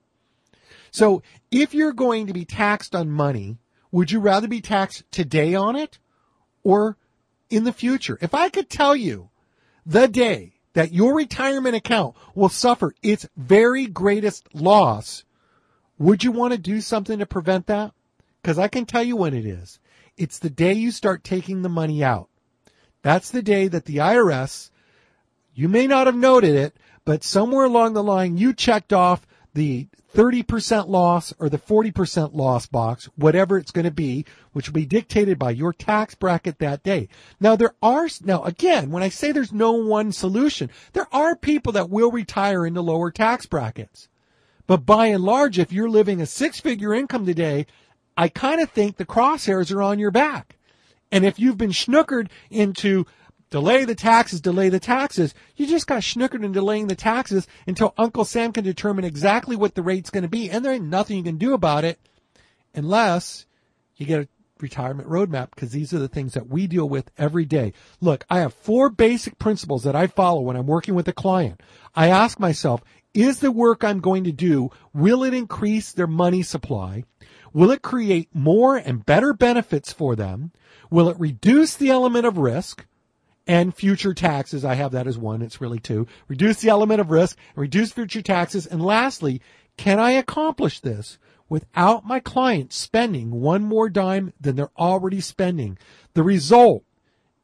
[0.91, 3.57] So if you're going to be taxed on money,
[3.91, 5.97] would you rather be taxed today on it
[6.63, 6.97] or
[7.49, 8.17] in the future.
[8.21, 9.29] If I could tell you
[9.85, 15.23] the day that your retirement account will suffer its very greatest loss,
[15.97, 17.91] would you want to do something to prevent that?
[18.41, 19.79] Because I can tell you when it is.
[20.15, 22.29] It's the day you start taking the money out.
[23.01, 24.69] That's the day that the IRS,
[25.60, 29.89] you may not have noted it, but somewhere along the line you checked off the
[30.15, 34.86] 30% loss or the 40% loss box, whatever it's going to be, which will be
[34.86, 37.10] dictated by your tax bracket that day.
[37.41, 41.74] Now there are, now again, when I say there's no one solution, there are people
[41.74, 44.08] that will retire into lower tax brackets.
[44.65, 47.65] But by and large, if you're living a six figure income today,
[48.15, 50.56] I kind of think the crosshairs are on your back.
[51.12, 53.06] And if you've been snookered into
[53.49, 55.33] delay the taxes, delay the taxes.
[55.55, 59.75] You just got snookered in delaying the taxes until Uncle Sam can determine exactly what
[59.75, 61.99] the rate's going to be, and there ain't nothing you can do about it.
[62.73, 63.45] unless
[63.95, 64.27] you get a
[64.59, 67.73] retirement roadmap because these are the things that we deal with every day.
[68.01, 71.62] Look, I have four basic principles that I follow when I'm working with a client.
[71.95, 72.81] I ask myself,
[73.13, 77.03] is the work I'm going to do, will it increase their money supply?
[77.53, 80.51] Will it create more and better benefits for them?
[80.91, 82.85] Will it reduce the element of risk?
[83.49, 84.63] And future taxes.
[84.63, 85.41] I have that as one.
[85.41, 86.05] It's really two.
[86.27, 88.67] Reduce the element of risk, reduce future taxes.
[88.67, 89.41] And lastly,
[89.75, 91.17] can I accomplish this
[91.49, 95.79] without my client spending one more dime than they're already spending?
[96.13, 96.83] The result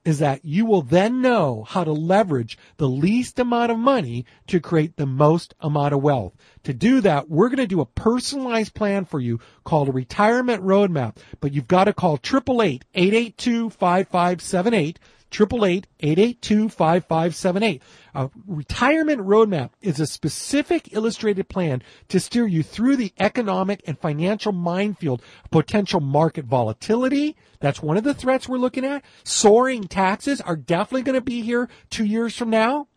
[0.03, 4.59] is that you will then know how to leverage the least amount of money to
[4.59, 6.35] create the most amount of wealth.
[6.65, 10.63] To do that, we're going to do a personalized plan for you called a retirement
[10.63, 14.97] roadmap, but you've got to call 888-882-5578
[15.35, 17.81] 888-882-5578.
[18.13, 23.99] A retirement roadmap is a specific illustrated plan to steer you through the economic and
[23.99, 27.35] financial minefield of potential market volatility.
[27.59, 29.03] That's one of the threats we're looking at.
[29.23, 32.87] Soaring taxes are definitely going to be here two years from now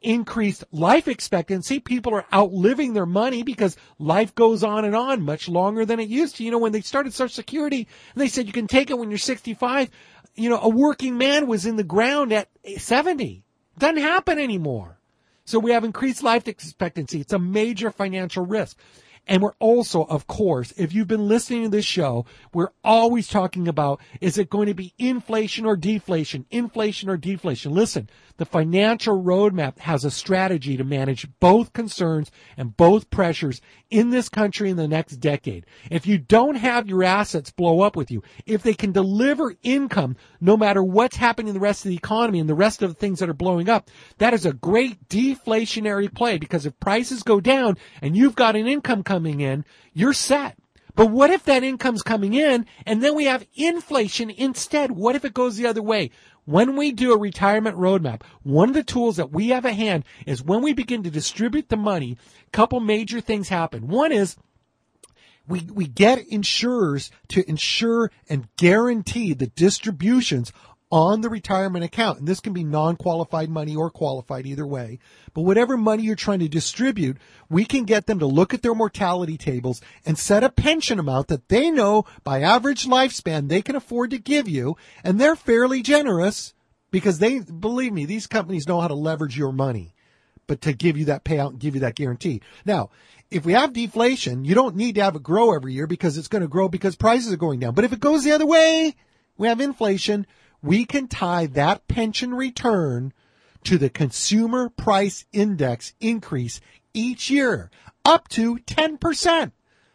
[0.00, 1.80] increased life expectancy.
[1.80, 6.08] People are outliving their money because life goes on and on much longer than it
[6.08, 6.44] used to.
[6.44, 9.10] You know, when they started Social Security and they said you can take it when
[9.10, 9.90] you're 65,
[10.34, 13.44] you know, a working man was in the ground at 70.
[13.78, 14.98] Doesn't happen anymore.
[15.44, 17.20] So we have increased life expectancy.
[17.20, 18.78] It's a major financial risk.
[19.26, 23.68] And we're also, of course, if you've been listening to this show, we're always talking
[23.68, 26.46] about is it going to be inflation or deflation?
[26.50, 27.72] Inflation or deflation?
[27.72, 28.10] Listen,
[28.42, 34.28] the financial roadmap has a strategy to manage both concerns and both pressures in this
[34.28, 35.64] country in the next decade.
[35.92, 40.16] If you don't have your assets blow up with you, if they can deliver income
[40.40, 42.98] no matter what's happening in the rest of the economy and the rest of the
[42.98, 47.38] things that are blowing up, that is a great deflationary play because if prices go
[47.40, 50.58] down and you've got an income coming in, you're set.
[50.94, 54.90] But what if that income's coming in and then we have inflation instead?
[54.90, 56.10] What if it goes the other way?
[56.44, 60.04] When we do a retirement roadmap, one of the tools that we have at hand
[60.26, 63.86] is when we begin to distribute the money, a couple major things happen.
[63.86, 64.36] One is
[65.46, 70.52] we, we get insurers to insure and guarantee the distributions
[70.92, 72.18] on the retirement account.
[72.18, 74.98] And this can be non-qualified money or qualified either way.
[75.32, 77.16] But whatever money you're trying to distribute,
[77.48, 81.28] we can get them to look at their mortality tables and set a pension amount
[81.28, 84.76] that they know by average lifespan they can afford to give you.
[85.02, 86.52] And they're fairly generous
[86.90, 89.94] because they, believe me, these companies know how to leverage your money,
[90.46, 92.42] but to give you that payout and give you that guarantee.
[92.66, 92.90] Now,
[93.30, 96.28] if we have deflation, you don't need to have it grow every year because it's
[96.28, 97.72] going to grow because prices are going down.
[97.72, 98.94] But if it goes the other way,
[99.38, 100.26] we have inflation
[100.62, 103.12] we can tie that pension return
[103.64, 106.60] to the consumer price index increase
[106.94, 107.70] each year
[108.04, 109.52] up to 10%.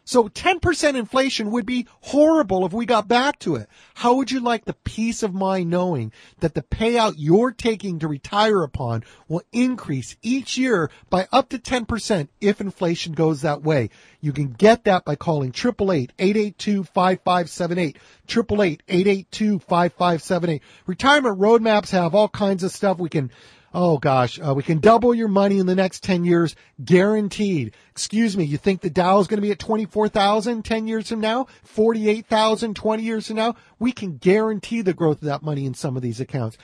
[0.08, 3.68] So 10% inflation would be horrible if we got back to it.
[3.92, 8.08] How would you like the peace of mind knowing that the payout you're taking to
[8.08, 13.90] retire upon will increase each year by up to 10% if inflation goes that way?
[14.22, 17.96] You can get that by calling 888-882-5578.
[18.28, 20.60] 888-882-5578.
[20.86, 23.30] Retirement roadmaps have all kinds of stuff we can
[23.74, 27.74] Oh gosh, uh, we can double your money in the next 10 years, guaranteed.
[27.90, 31.20] Excuse me, you think the Dow is going to be at 24,000 10 years from
[31.20, 31.46] now?
[31.64, 33.56] 48,000 20 years from now?
[33.78, 36.56] We can guarantee the growth of that money in some of these accounts.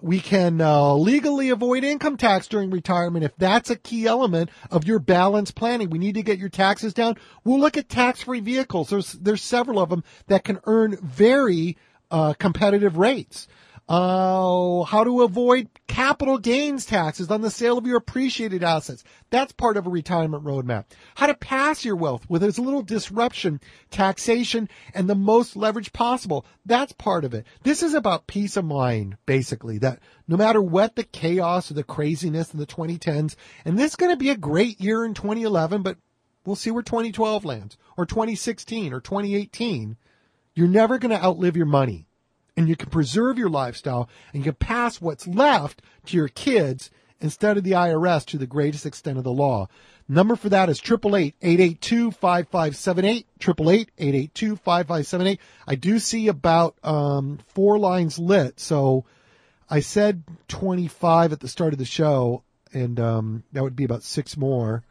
[0.00, 4.84] We can uh, legally avoid income tax during retirement if that's a key element of
[4.84, 5.90] your balanced planning.
[5.90, 7.16] We need to get your taxes down.
[7.42, 8.90] We'll look at tax-free vehicles.
[8.90, 11.78] There's there's several of them that can earn very
[12.10, 13.48] uh, competitive rates.
[13.86, 19.04] Uh, how to avoid capital gains taxes on the sale of your appreciated assets.
[19.28, 20.86] That's part of a retirement roadmap.
[21.16, 26.46] How to pass your wealth with as little disruption, taxation, and the most leverage possible.
[26.64, 27.46] That's part of it.
[27.62, 31.84] This is about peace of mind, basically, that no matter what the chaos or the
[31.84, 35.82] craziness in the 2010s, and this is going to be a great year in 2011,
[35.82, 35.98] but
[36.46, 39.98] we'll see where 2012 lands, or 2016, or 2018.
[40.54, 42.06] You're never going to outlive your money
[42.56, 46.92] and you can preserve your lifestyle and you can pass what's left to your kids
[47.20, 49.66] instead of the IRS to the greatest extent of the law.
[50.06, 55.38] Number for that is 888-882-5578, 888-882-5578.
[55.66, 59.06] I do see about um, four lines lit, so
[59.70, 64.02] I said 25 at the start of the show, and um, that would be about
[64.02, 64.82] six more.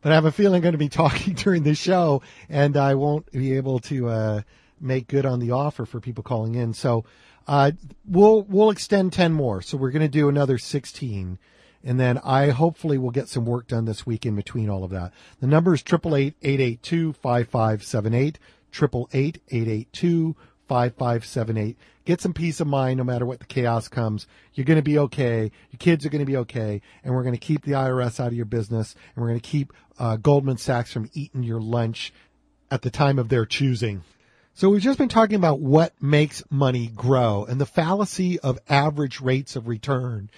[0.00, 2.94] But I have a feeling I'm going to be talking during the show, and I
[2.94, 4.40] won't be able to uh,
[4.80, 6.72] make good on the offer for people calling in.
[6.74, 7.04] So
[7.46, 7.72] uh,
[8.06, 9.62] we'll we'll extend ten more.
[9.62, 11.38] So we're going to do another sixteen,
[11.82, 14.90] and then I hopefully will get some work done this week in between all of
[14.90, 15.12] that.
[15.40, 18.38] The number is triple eight eight eight two five five seven eight.
[18.72, 20.36] 888 882
[20.68, 21.76] 5578.
[22.04, 24.26] Get some peace of mind no matter what the chaos comes.
[24.54, 25.50] You're going to be okay.
[25.70, 26.80] Your kids are going to be okay.
[27.02, 28.94] And we're going to keep the IRS out of your business.
[29.14, 32.12] And we're going to keep uh, Goldman Sachs from eating your lunch
[32.70, 34.02] at the time of their choosing.
[34.54, 39.20] So we've just been talking about what makes money grow and the fallacy of average
[39.20, 40.30] rates of return.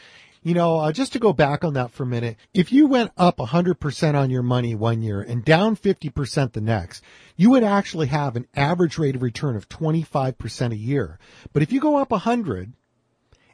[0.43, 3.13] You know, uh, just to go back on that for a minute, if you went
[3.17, 7.03] up 100% on your money one year and down 50% the next,
[7.37, 11.19] you would actually have an average rate of return of 25% a year.
[11.53, 12.73] But if you go up 100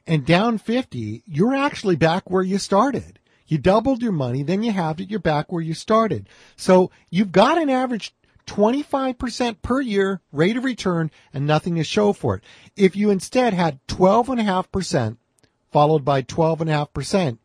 [0.06, 3.18] and down 50, you're actually back where you started.
[3.46, 6.28] You doubled your money, then you have it, you're back where you started.
[6.56, 8.14] So you've got an average
[8.48, 12.42] 25% per year rate of return and nothing to show for it.
[12.76, 15.18] If you instead had 12.5%
[15.70, 17.38] followed by 12.5%,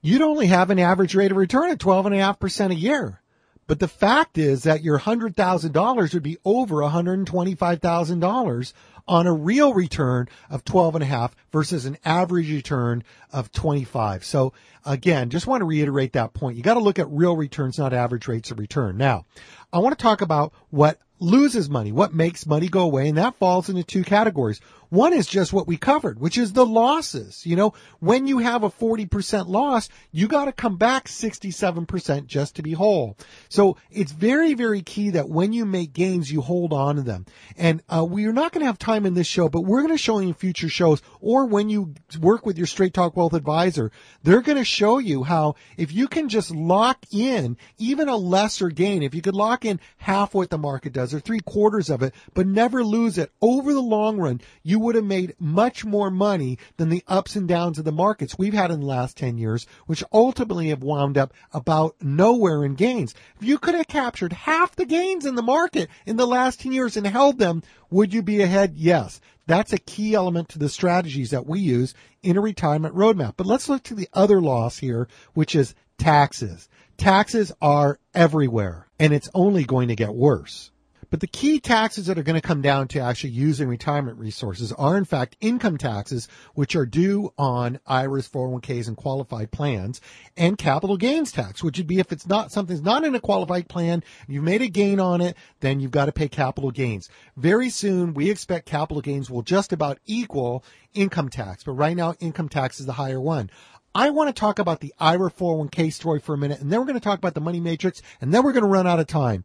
[0.00, 3.22] you'd only have an average rate of return of 12.5% a year.
[3.66, 8.72] But the fact is that your $100,000 would be over $125,000
[9.08, 13.02] on a real return of 12.5 versus an average return
[13.32, 14.24] of 25.
[14.24, 14.52] So
[14.84, 16.56] again, just want to reiterate that point.
[16.56, 18.98] You got to look at real returns, not average rates of return.
[18.98, 19.24] Now,
[19.72, 23.36] I want to talk about what loses money, what makes money go away, and that
[23.36, 24.60] falls into two categories.
[24.90, 27.44] One is just what we covered, which is the losses.
[27.44, 32.56] You know, when you have a 40% loss, you got to come back 67% just
[32.56, 33.16] to be whole.
[33.48, 37.26] So it's very, very key that when you make gains, you hold on to them.
[37.56, 39.98] And uh, we're not going to have time in this show, but we're going to
[39.98, 43.90] show you in future shows or when you work with your Straight Talk Wealth advisor,
[44.22, 48.68] they're going to show you how if you can just lock in even a lesser
[48.68, 52.02] gain, if you could lock in half what the market does or three quarters of
[52.02, 56.10] it, but never lose it over the long run, you would have made much more
[56.10, 59.38] money than the ups and downs of the markets we've had in the last 10
[59.38, 63.14] years, which ultimately have wound up about nowhere in gains.
[63.40, 66.72] If you could have captured half the gains in the market in the last 10
[66.72, 68.74] years and held them, would you be ahead?
[68.76, 69.20] Yes.
[69.46, 73.34] That's a key element to the strategies that we use in a retirement roadmap.
[73.36, 76.68] But let's look to the other loss here, which is taxes.
[76.98, 80.70] Taxes are everywhere and it's only going to get worse.
[81.10, 84.72] But the key taxes that are going to come down to actually using retirement resources
[84.72, 90.00] are in fact income taxes, which are due on IRAs, 401ks, and qualified plans,
[90.36, 93.68] and capital gains tax, which would be if it's not something's not in a qualified
[93.68, 97.08] plan, you've made a gain on it, then you've got to pay capital gains.
[97.36, 102.14] Very soon, we expect capital gains will just about equal income tax, but right now
[102.20, 103.50] income tax is the higher one.
[103.94, 106.86] I want to talk about the IRA 401k story for a minute, and then we're
[106.86, 109.06] going to talk about the money matrix, and then we're going to run out of
[109.06, 109.42] time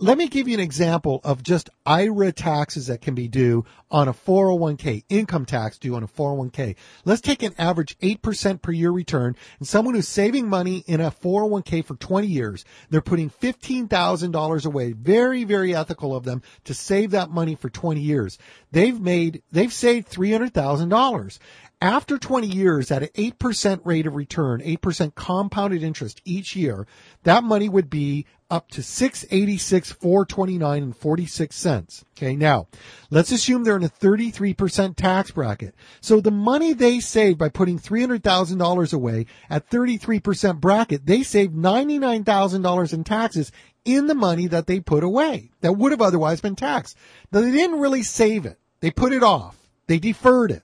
[0.00, 4.08] let me give you an example of just IRA taxes that can be due on
[4.08, 6.74] a 401k, income tax due on a 401k.
[7.04, 11.10] Let's take an average 8% per year return and someone who's saving money in a
[11.10, 12.64] 401k for 20 years.
[12.88, 14.92] They're putting $15,000 away.
[14.92, 18.38] Very, very ethical of them to save that money for 20 years.
[18.72, 21.38] They've made, they've saved $300,000
[21.82, 26.86] after 20 years at an 8% rate of return, 8% compounded interest each year,
[27.22, 32.04] that money would be up to 686 429 and 46 cents.
[32.16, 32.36] Okay.
[32.36, 32.66] Now
[33.10, 35.74] let's assume they're in a 33% tax bracket.
[36.00, 42.92] So the money they saved by putting $300,000 away at 33% bracket, they saved $99,000
[42.92, 43.52] in taxes
[43.84, 46.96] in the money that they put away that would have otherwise been taxed.
[47.32, 48.58] Now they didn't really save it.
[48.80, 49.56] They put it off.
[49.86, 50.62] They deferred it.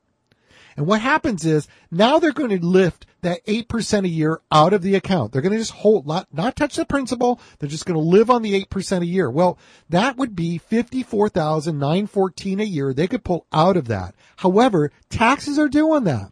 [0.76, 4.82] And what happens is now they're going to lift that 8% a year out of
[4.82, 5.32] the account.
[5.32, 7.40] They're going to just hold, not, not touch the principal.
[7.58, 9.28] They're just going to live on the 8% a year.
[9.30, 9.58] Well,
[9.88, 14.14] that would be 54,914 a year they could pull out of that.
[14.36, 16.30] However, taxes are on that.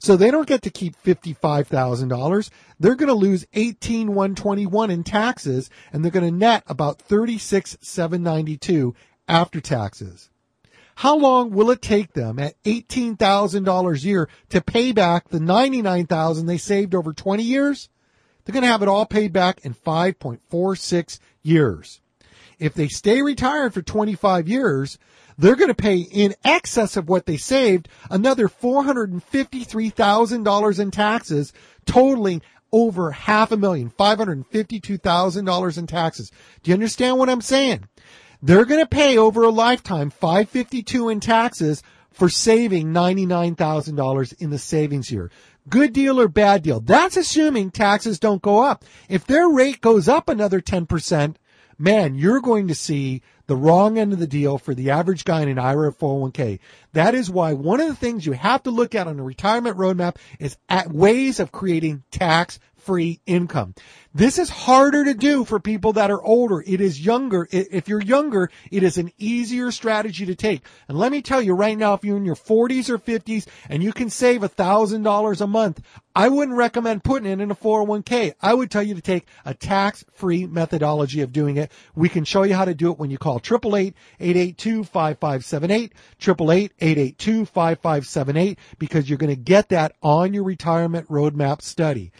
[0.00, 2.50] So they don't get to keep $55,000.
[2.80, 8.96] They're going to lose 18,121 in taxes and they're going to net about 36,792
[9.28, 10.31] after taxes.
[11.02, 16.46] How long will it take them at $18,000 a year to pay back the 99,000
[16.46, 17.88] they saved over 20 years?
[18.44, 22.00] They're going to have it all paid back in 5.46 years.
[22.60, 24.96] If they stay retired for 25 years,
[25.36, 31.52] they're going to pay in excess of what they saved another $453,000 in taxes,
[31.84, 36.30] totaling over half a million, $552,000 in taxes.
[36.62, 37.88] Do you understand what I'm saying?
[38.42, 44.58] They're going to pay over a lifetime 552 in taxes for saving $99,000 in the
[44.58, 45.30] savings year.
[45.68, 46.80] Good deal or bad deal?
[46.80, 48.84] That's assuming taxes don't go up.
[49.08, 51.36] If their rate goes up another 10%,
[51.78, 55.42] man, you're going to see the wrong end of the deal for the average guy
[55.42, 56.58] in an IRA 401k.
[56.94, 59.76] That is why one of the things you have to look at on a retirement
[59.76, 63.74] roadmap is at ways of creating tax free income.
[64.14, 66.62] This is harder to do for people that are older.
[66.66, 67.48] It is younger.
[67.50, 70.66] If you're younger, it is an easier strategy to take.
[70.86, 73.82] And let me tell you right now, if you're in your 40s or 50s and
[73.82, 75.80] you can save $1,000 a month,
[76.14, 78.34] I wouldn't recommend putting it in a 401k.
[78.42, 81.72] I would tell you to take a tax-free methodology of doing it.
[81.94, 89.16] We can show you how to do it when you call 888-882-5578, 888-882-5578, because you're
[89.16, 92.12] going to get that on your retirement roadmap study.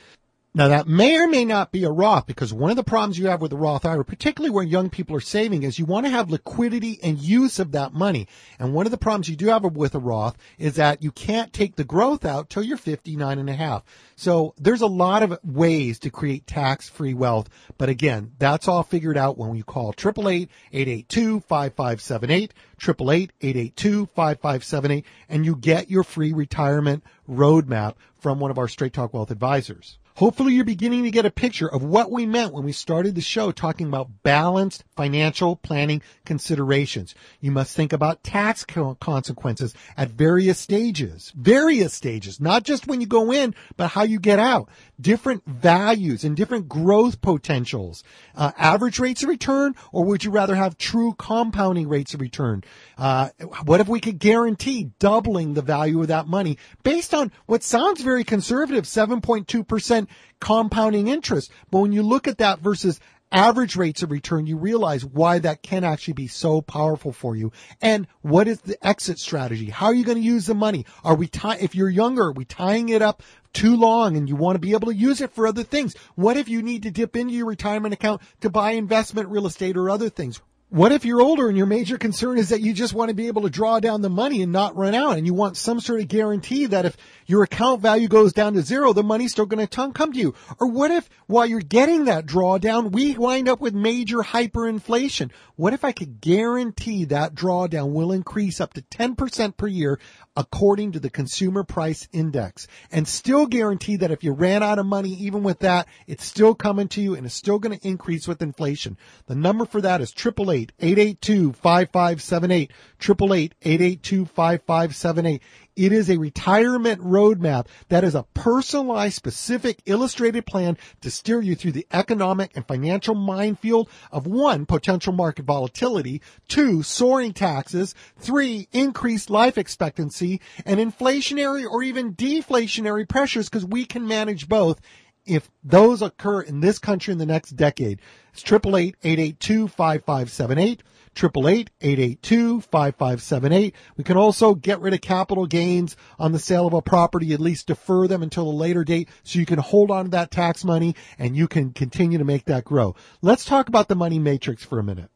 [0.55, 3.29] Now that may or may not be a Roth because one of the problems you
[3.29, 6.11] have with the Roth IRA, particularly where young people are saving, is you want to
[6.11, 8.29] have liquidity and use of that money.
[8.59, 11.55] And one of the problems you do have with a Roth is that you can't
[11.55, 13.83] take the growth out till you're 59 and a half.
[14.15, 17.49] So there's a lot of ways to create tax-free wealth.
[17.79, 26.05] But again, that's all figured out when you call 888-882-5578, 888-882-5578, and you get your
[26.05, 29.97] free retirement roadmap from one of our Straight Talk Wealth advisors.
[30.17, 33.23] Hopefully you're beginning to get a picture of what we meant when we started the
[33.23, 37.15] show talking about balanced financial planning considerations.
[37.41, 43.07] You must think about tax consequences at various stages, various stages, not just when you
[43.07, 44.69] go in, but how you get out,
[45.01, 48.05] different values and different growth potentials,
[48.35, 52.63] uh, average rates of return, or would you rather have true compounding rates of return?
[52.99, 53.31] Uh,
[53.65, 58.03] what if we could guarantee doubling the value of that money based on what sounds
[58.03, 60.02] very conservative, 7.2%
[60.41, 61.51] compounding interest.
[61.71, 63.01] But when you look at that versus
[63.33, 67.51] average rates of return, you realize why that can actually be so powerful for you.
[67.81, 69.71] And what is the exit strategy?
[69.71, 70.85] How are you going to use the money?
[71.03, 73.23] Are we tie, if you're younger, are we tying it up
[73.53, 75.95] too long and you want to be able to use it for other things?
[76.15, 79.77] What if you need to dip into your retirement account to buy investment real estate
[79.77, 80.41] or other things?
[80.73, 83.27] What if you're older and your major concern is that you just want to be
[83.27, 86.01] able to draw down the money and not run out and you want some sort
[86.01, 86.97] of guarantee that if
[87.27, 90.35] your account value goes down to zero, the money's still going to come to you?
[90.59, 95.31] Or what if while you're getting that drawdown, we wind up with major hyperinflation?
[95.57, 100.01] What if I could guarantee that drawdown will increase up to 10% per year
[100.37, 104.87] according to the consumer price index and still guarantee that if you ran out of
[104.87, 108.27] money, even with that, it's still coming to you and it's still going to increase
[108.27, 108.97] with inflation.
[109.27, 112.71] The number for that is 888-882-5578,
[113.01, 115.41] 888-882-5578.
[115.75, 121.55] It is a retirement roadmap that is a personalized, specific, illustrated plan to steer you
[121.55, 128.69] through the economic and financial minefield of one, potential market volatility, two, soaring taxes, three,
[128.73, 134.79] increased life expectancy, and inflationary or even deflationary pressures because we can manage both
[135.25, 137.99] if those occur in this country in the next decade.
[138.33, 140.81] It's 888-882-5578.
[141.15, 143.73] 888-882-5578.
[143.97, 147.41] We can also get rid of capital gains on the sale of a property, at
[147.41, 150.65] least defer them until a later date so you can hold on to that tax
[150.65, 152.95] money and you can continue to make that grow.
[153.21, 155.11] Let's talk about the money matrix for a minute.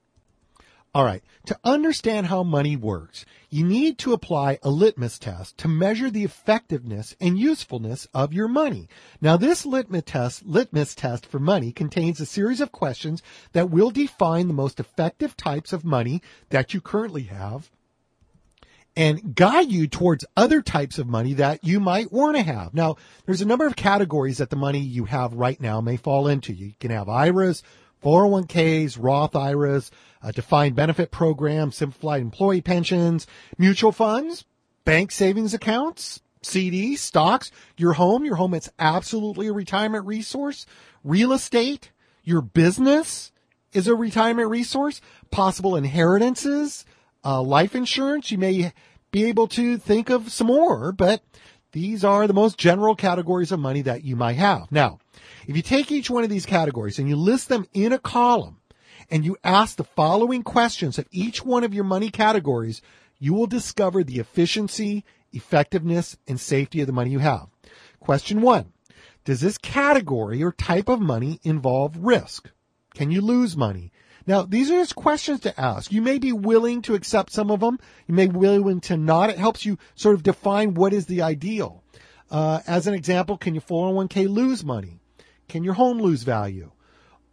[0.97, 1.23] All right.
[1.45, 6.25] To understand how money works, you need to apply a litmus test to measure the
[6.25, 8.89] effectiveness and usefulness of your money.
[9.21, 13.23] Now, this litmus test, litmus test for money contains a series of questions
[13.53, 17.71] that will define the most effective types of money that you currently have
[18.97, 22.73] and guide you towards other types of money that you might want to have.
[22.73, 26.27] Now, there's a number of categories that the money you have right now may fall
[26.27, 26.55] into.
[26.55, 27.63] You can have IRAs,
[28.07, 29.91] 401ks, Roth IRAs,
[30.23, 33.27] a defined benefit programs, simplified employee pensions,
[33.59, 34.45] mutual funds,
[34.85, 38.25] bank savings accounts, CDs, stocks, your home.
[38.25, 40.67] Your home, it's absolutely a retirement resource.
[41.03, 41.91] Real estate,
[42.23, 43.33] your business
[43.73, 45.01] is a retirement resource.
[45.33, 46.85] Possible inheritances,
[47.25, 48.31] uh, life insurance.
[48.31, 48.73] You may
[49.11, 51.25] be able to think of some more, but
[51.73, 54.71] these are the most general categories of money that you might have.
[54.71, 54.99] Now,
[55.47, 58.59] if you take each one of these categories and you list them in a column
[59.11, 62.83] and you ask the following questions of each one of your money categories,
[63.19, 67.49] you will discover the efficiency, effectiveness, and safety of the money you have.
[68.01, 68.73] Question one.
[69.25, 72.51] Does this category or type of money involve risk?
[72.95, 73.91] Can you lose money?
[74.27, 75.93] Now, these are just questions to ask.
[75.93, 77.79] You may be willing to accept some of them.
[78.07, 79.31] You may be willing to not.
[79.31, 81.85] It helps you sort of define what is the ideal.
[82.31, 84.99] Uh, as an example, can your 401k lose money?
[85.49, 86.73] Can your home lose value?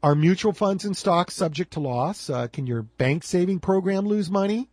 [0.04, 2.30] Are mutual funds and stocks subject to loss?
[2.30, 4.70] Uh, can your bank saving program lose money?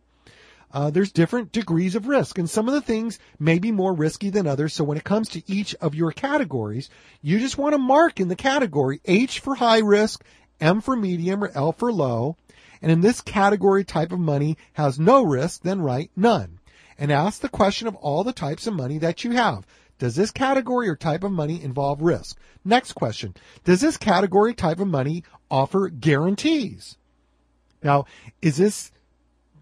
[0.73, 4.29] Uh, there's different degrees of risk, and some of the things may be more risky
[4.29, 4.73] than others.
[4.73, 6.89] So when it comes to each of your categories,
[7.21, 10.23] you just want to mark in the category H for high risk,
[10.61, 12.37] M for medium, or L for low.
[12.81, 16.59] And in this category type of money has no risk, then write none.
[16.97, 19.65] And ask the question of all the types of money that you have.
[19.99, 22.39] Does this category or type of money involve risk?
[22.65, 23.35] Next question.
[23.63, 26.97] Does this category type of money offer guarantees?
[27.83, 28.05] Now,
[28.41, 28.91] is this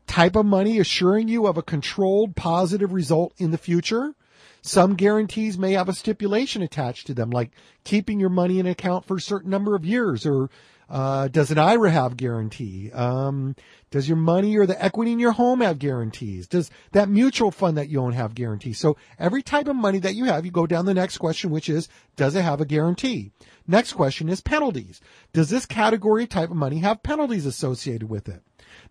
[0.07, 4.15] type of money assuring you of a controlled positive result in the future?
[4.61, 7.51] Some guarantees may have a stipulation attached to them, like
[7.83, 10.49] keeping your money in account for a certain number of years, or
[10.89, 12.91] uh, does an IRA have guarantee?
[12.91, 13.55] Um,
[13.91, 16.47] does your money or the equity in your home have guarantees?
[16.47, 18.79] Does that mutual fund that you own have guarantees?
[18.79, 21.69] So every type of money that you have, you go down the next question, which
[21.69, 23.31] is, does it have a guarantee?
[23.67, 24.99] Next question is penalties.
[25.31, 28.41] Does this category type of money have penalties associated with it?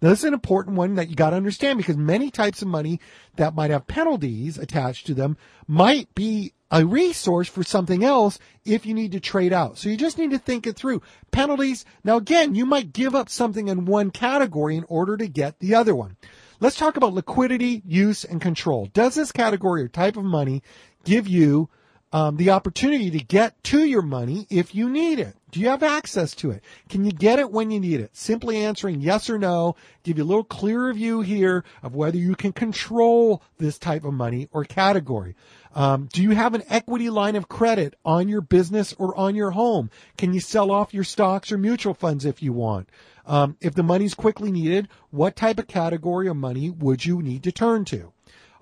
[0.00, 2.68] Now, this is an important one that you got to understand because many types of
[2.68, 3.00] money
[3.36, 5.36] that might have penalties attached to them
[5.66, 9.78] might be a resource for something else if you need to trade out.
[9.78, 11.02] So you just need to think it through.
[11.30, 11.84] Penalties.
[12.04, 15.74] Now, again, you might give up something in one category in order to get the
[15.74, 16.16] other one.
[16.60, 18.86] Let's talk about liquidity, use, and control.
[18.86, 20.62] Does this category or type of money
[21.04, 21.70] give you
[22.12, 25.34] um, the opportunity to get to your money if you need it.
[25.50, 26.62] Do you have access to it?
[26.88, 28.14] Can you get it when you need it?
[28.14, 32.34] Simply answering yes or no, give you a little clearer view here of whether you
[32.34, 35.34] can control this type of money or category.
[35.74, 39.52] Um, do you have an equity line of credit on your business or on your
[39.52, 39.90] home?
[40.16, 42.88] Can you sell off your stocks or mutual funds if you want?
[43.26, 47.42] Um, if the money's quickly needed, what type of category of money would you need
[47.44, 48.12] to turn to?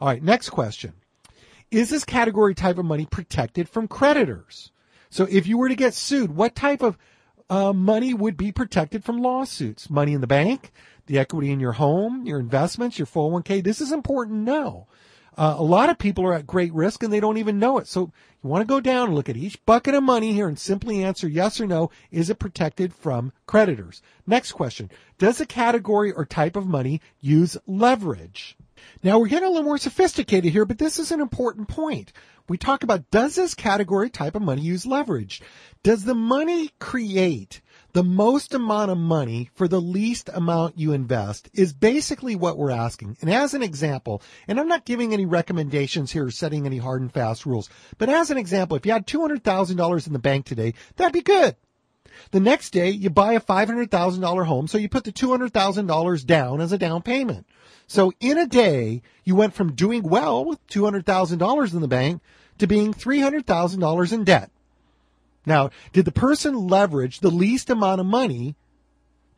[0.01, 0.93] All right, next question.
[1.71, 4.71] Is this category type of money protected from creditors?
[5.11, 6.97] So if you were to get sued, what type of
[7.51, 9.91] uh, money would be protected from lawsuits?
[9.91, 10.73] Money in the bank,
[11.07, 13.63] the equity in your home, your investments, your 401k.
[13.63, 14.87] This is important to know.
[15.37, 17.87] Uh, a lot of people are at great risk and they don't even know it.
[17.87, 18.13] So
[18.43, 21.05] you want to go down and look at each bucket of money here and simply
[21.05, 21.91] answer yes or no.
[22.11, 24.03] Is it protected from creditors?
[24.27, 24.91] Next question.
[25.19, 28.57] Does a category or type of money use leverage?
[29.03, 32.13] Now we're getting a little more sophisticated here, but this is an important point.
[32.49, 35.43] We talk about does this category type of money use leverage?
[35.83, 37.61] Does the money create
[37.97, 42.71] the most amount of money for the least amount you invest is basically what we're
[42.71, 43.17] asking.
[43.23, 47.01] And as an example, and I'm not giving any recommendations here or setting any hard
[47.01, 50.75] and fast rules, but as an example, if you had $200,000 in the bank today,
[50.97, 51.57] that'd be good.
[52.33, 56.73] The next day, you buy a $500,000 home, so you put the $200,000 down as
[56.73, 57.47] a down payment.
[57.87, 62.21] So in a day, you went from doing well with $200,000 in the bank
[62.59, 64.51] to being $300,000 in debt.
[65.45, 68.57] Now, did the person leverage the least amount of money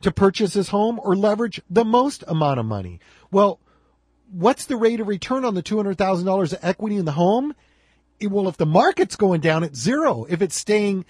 [0.01, 2.99] to purchase his home or leverage the most amount of money?
[3.31, 3.59] Well,
[4.31, 7.53] what's the rate of return on the $200,000 of equity in the home?
[8.19, 10.25] It, well, if the market's going down, it's zero.
[10.27, 11.05] If it's staying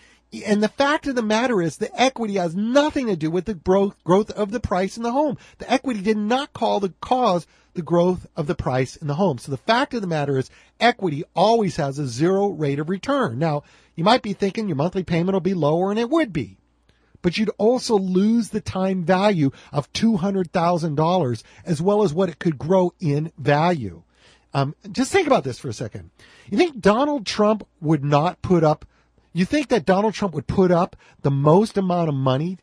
[0.45, 3.55] and the fact of the matter is the equity has nothing to do with the
[3.55, 5.38] growth, growth of the price in the home.
[5.57, 9.38] The equity did not call the cause the growth of the price in the home.
[9.38, 10.49] So the fact of the matter is
[10.80, 13.39] equity always has a zero rate of return.
[13.39, 13.63] Now,
[13.95, 16.57] you might be thinking your monthly payment will be lower and it would be.
[17.21, 22.57] But you'd also lose the time value of $200,000 as well as what it could
[22.57, 24.03] grow in value.
[24.53, 26.11] Um, just think about this for a second.
[26.49, 28.86] You think Donald Trump would not put up
[29.34, 32.57] you think that Donald Trump would put up the most amount of money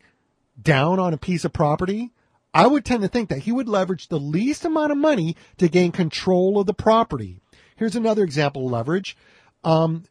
[0.61, 2.13] down on a piece of property?
[2.53, 5.69] I would tend to think that he would leverage the least amount of money to
[5.69, 7.39] gain control of the property.
[7.77, 9.17] Here's another example of leverage.
[9.63, 10.05] Um,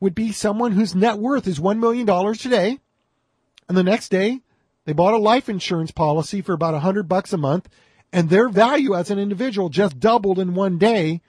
[0.00, 2.80] would be someone whose net worth is $1 million today.
[3.68, 4.40] And the next day,
[4.84, 7.68] they bought a life insurance policy for about 100 bucks a month.
[8.12, 11.20] And their value as an individual just doubled in one day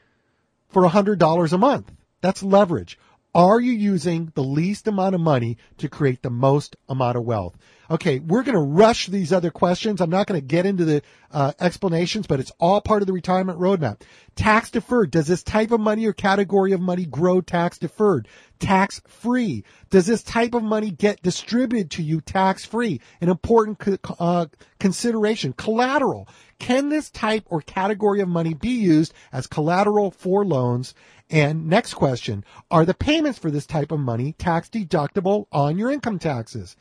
[0.70, 1.92] for $100 a month.
[2.22, 2.98] That's leverage.
[3.36, 7.58] Are you using the least amount of money to create the most amount of wealth?
[7.94, 10.02] Okay, we're going to rush these other questions.
[10.02, 13.14] I'm not going to get into the uh, explanations, but it's all part of the
[13.14, 14.02] retirement roadmap.
[14.36, 15.12] Tax deferred.
[15.12, 18.28] Does this type of money or category of money grow tax deferred?
[18.58, 19.64] Tax free.
[19.92, 23.00] Does this type of money get distributed to you tax free?
[23.22, 23.80] An important
[24.20, 24.48] uh,
[24.80, 25.54] consideration.
[25.54, 26.28] Collateral.
[26.58, 30.96] Can this type or category of money be used as collateral for loans?
[31.30, 35.92] And next question, are the payments for this type of money tax deductible on your
[35.92, 36.76] income taxes?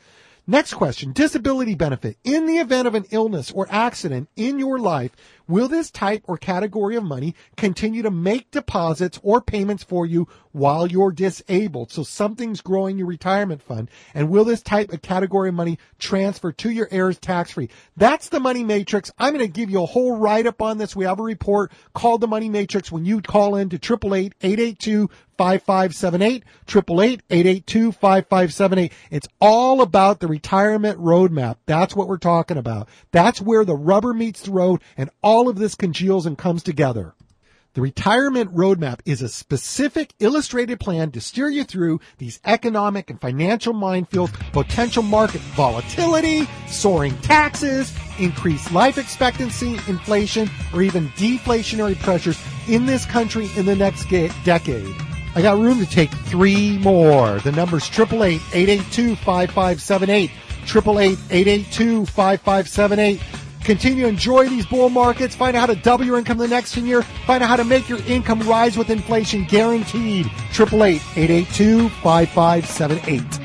[0.45, 2.17] Next question, disability benefit.
[2.25, 5.15] In the event of an illness or accident in your life,
[5.47, 10.27] will this type or category of money continue to make deposits or payments for you
[10.51, 11.91] while you're disabled?
[11.91, 13.89] So something's growing your retirement fund.
[14.13, 17.69] And will this type of category of money transfer to your heirs tax free?
[17.95, 19.11] That's the money matrix.
[19.17, 20.93] I'm going to give you a whole write up on this.
[20.93, 25.09] We have a report called the money matrix when you call in to 888 882
[25.43, 28.91] 5578, 888-882-5578.
[29.11, 31.57] It's all about the retirement roadmap.
[31.65, 32.87] That's what we're talking about.
[33.11, 37.13] That's where the rubber meets the road and all of this congeals and comes together.
[37.73, 43.19] The retirement roadmap is a specific illustrated plan to steer you through these economic and
[43.19, 52.39] financial minefields, potential market volatility, soaring taxes, increased life expectancy, inflation, or even deflationary pressures
[52.69, 54.07] in this country in the next
[54.45, 54.95] decade.
[55.35, 57.39] I got room to take three more.
[57.39, 60.29] The number's 888-882-5578.
[60.65, 63.19] 888-882-5578.
[63.63, 65.35] Continue to enjoy these bull markets.
[65.35, 67.05] Find out how to double your income the next 10 years.
[67.25, 70.25] Find out how to make your income rise with inflation guaranteed.
[70.51, 73.42] 888-882-5578.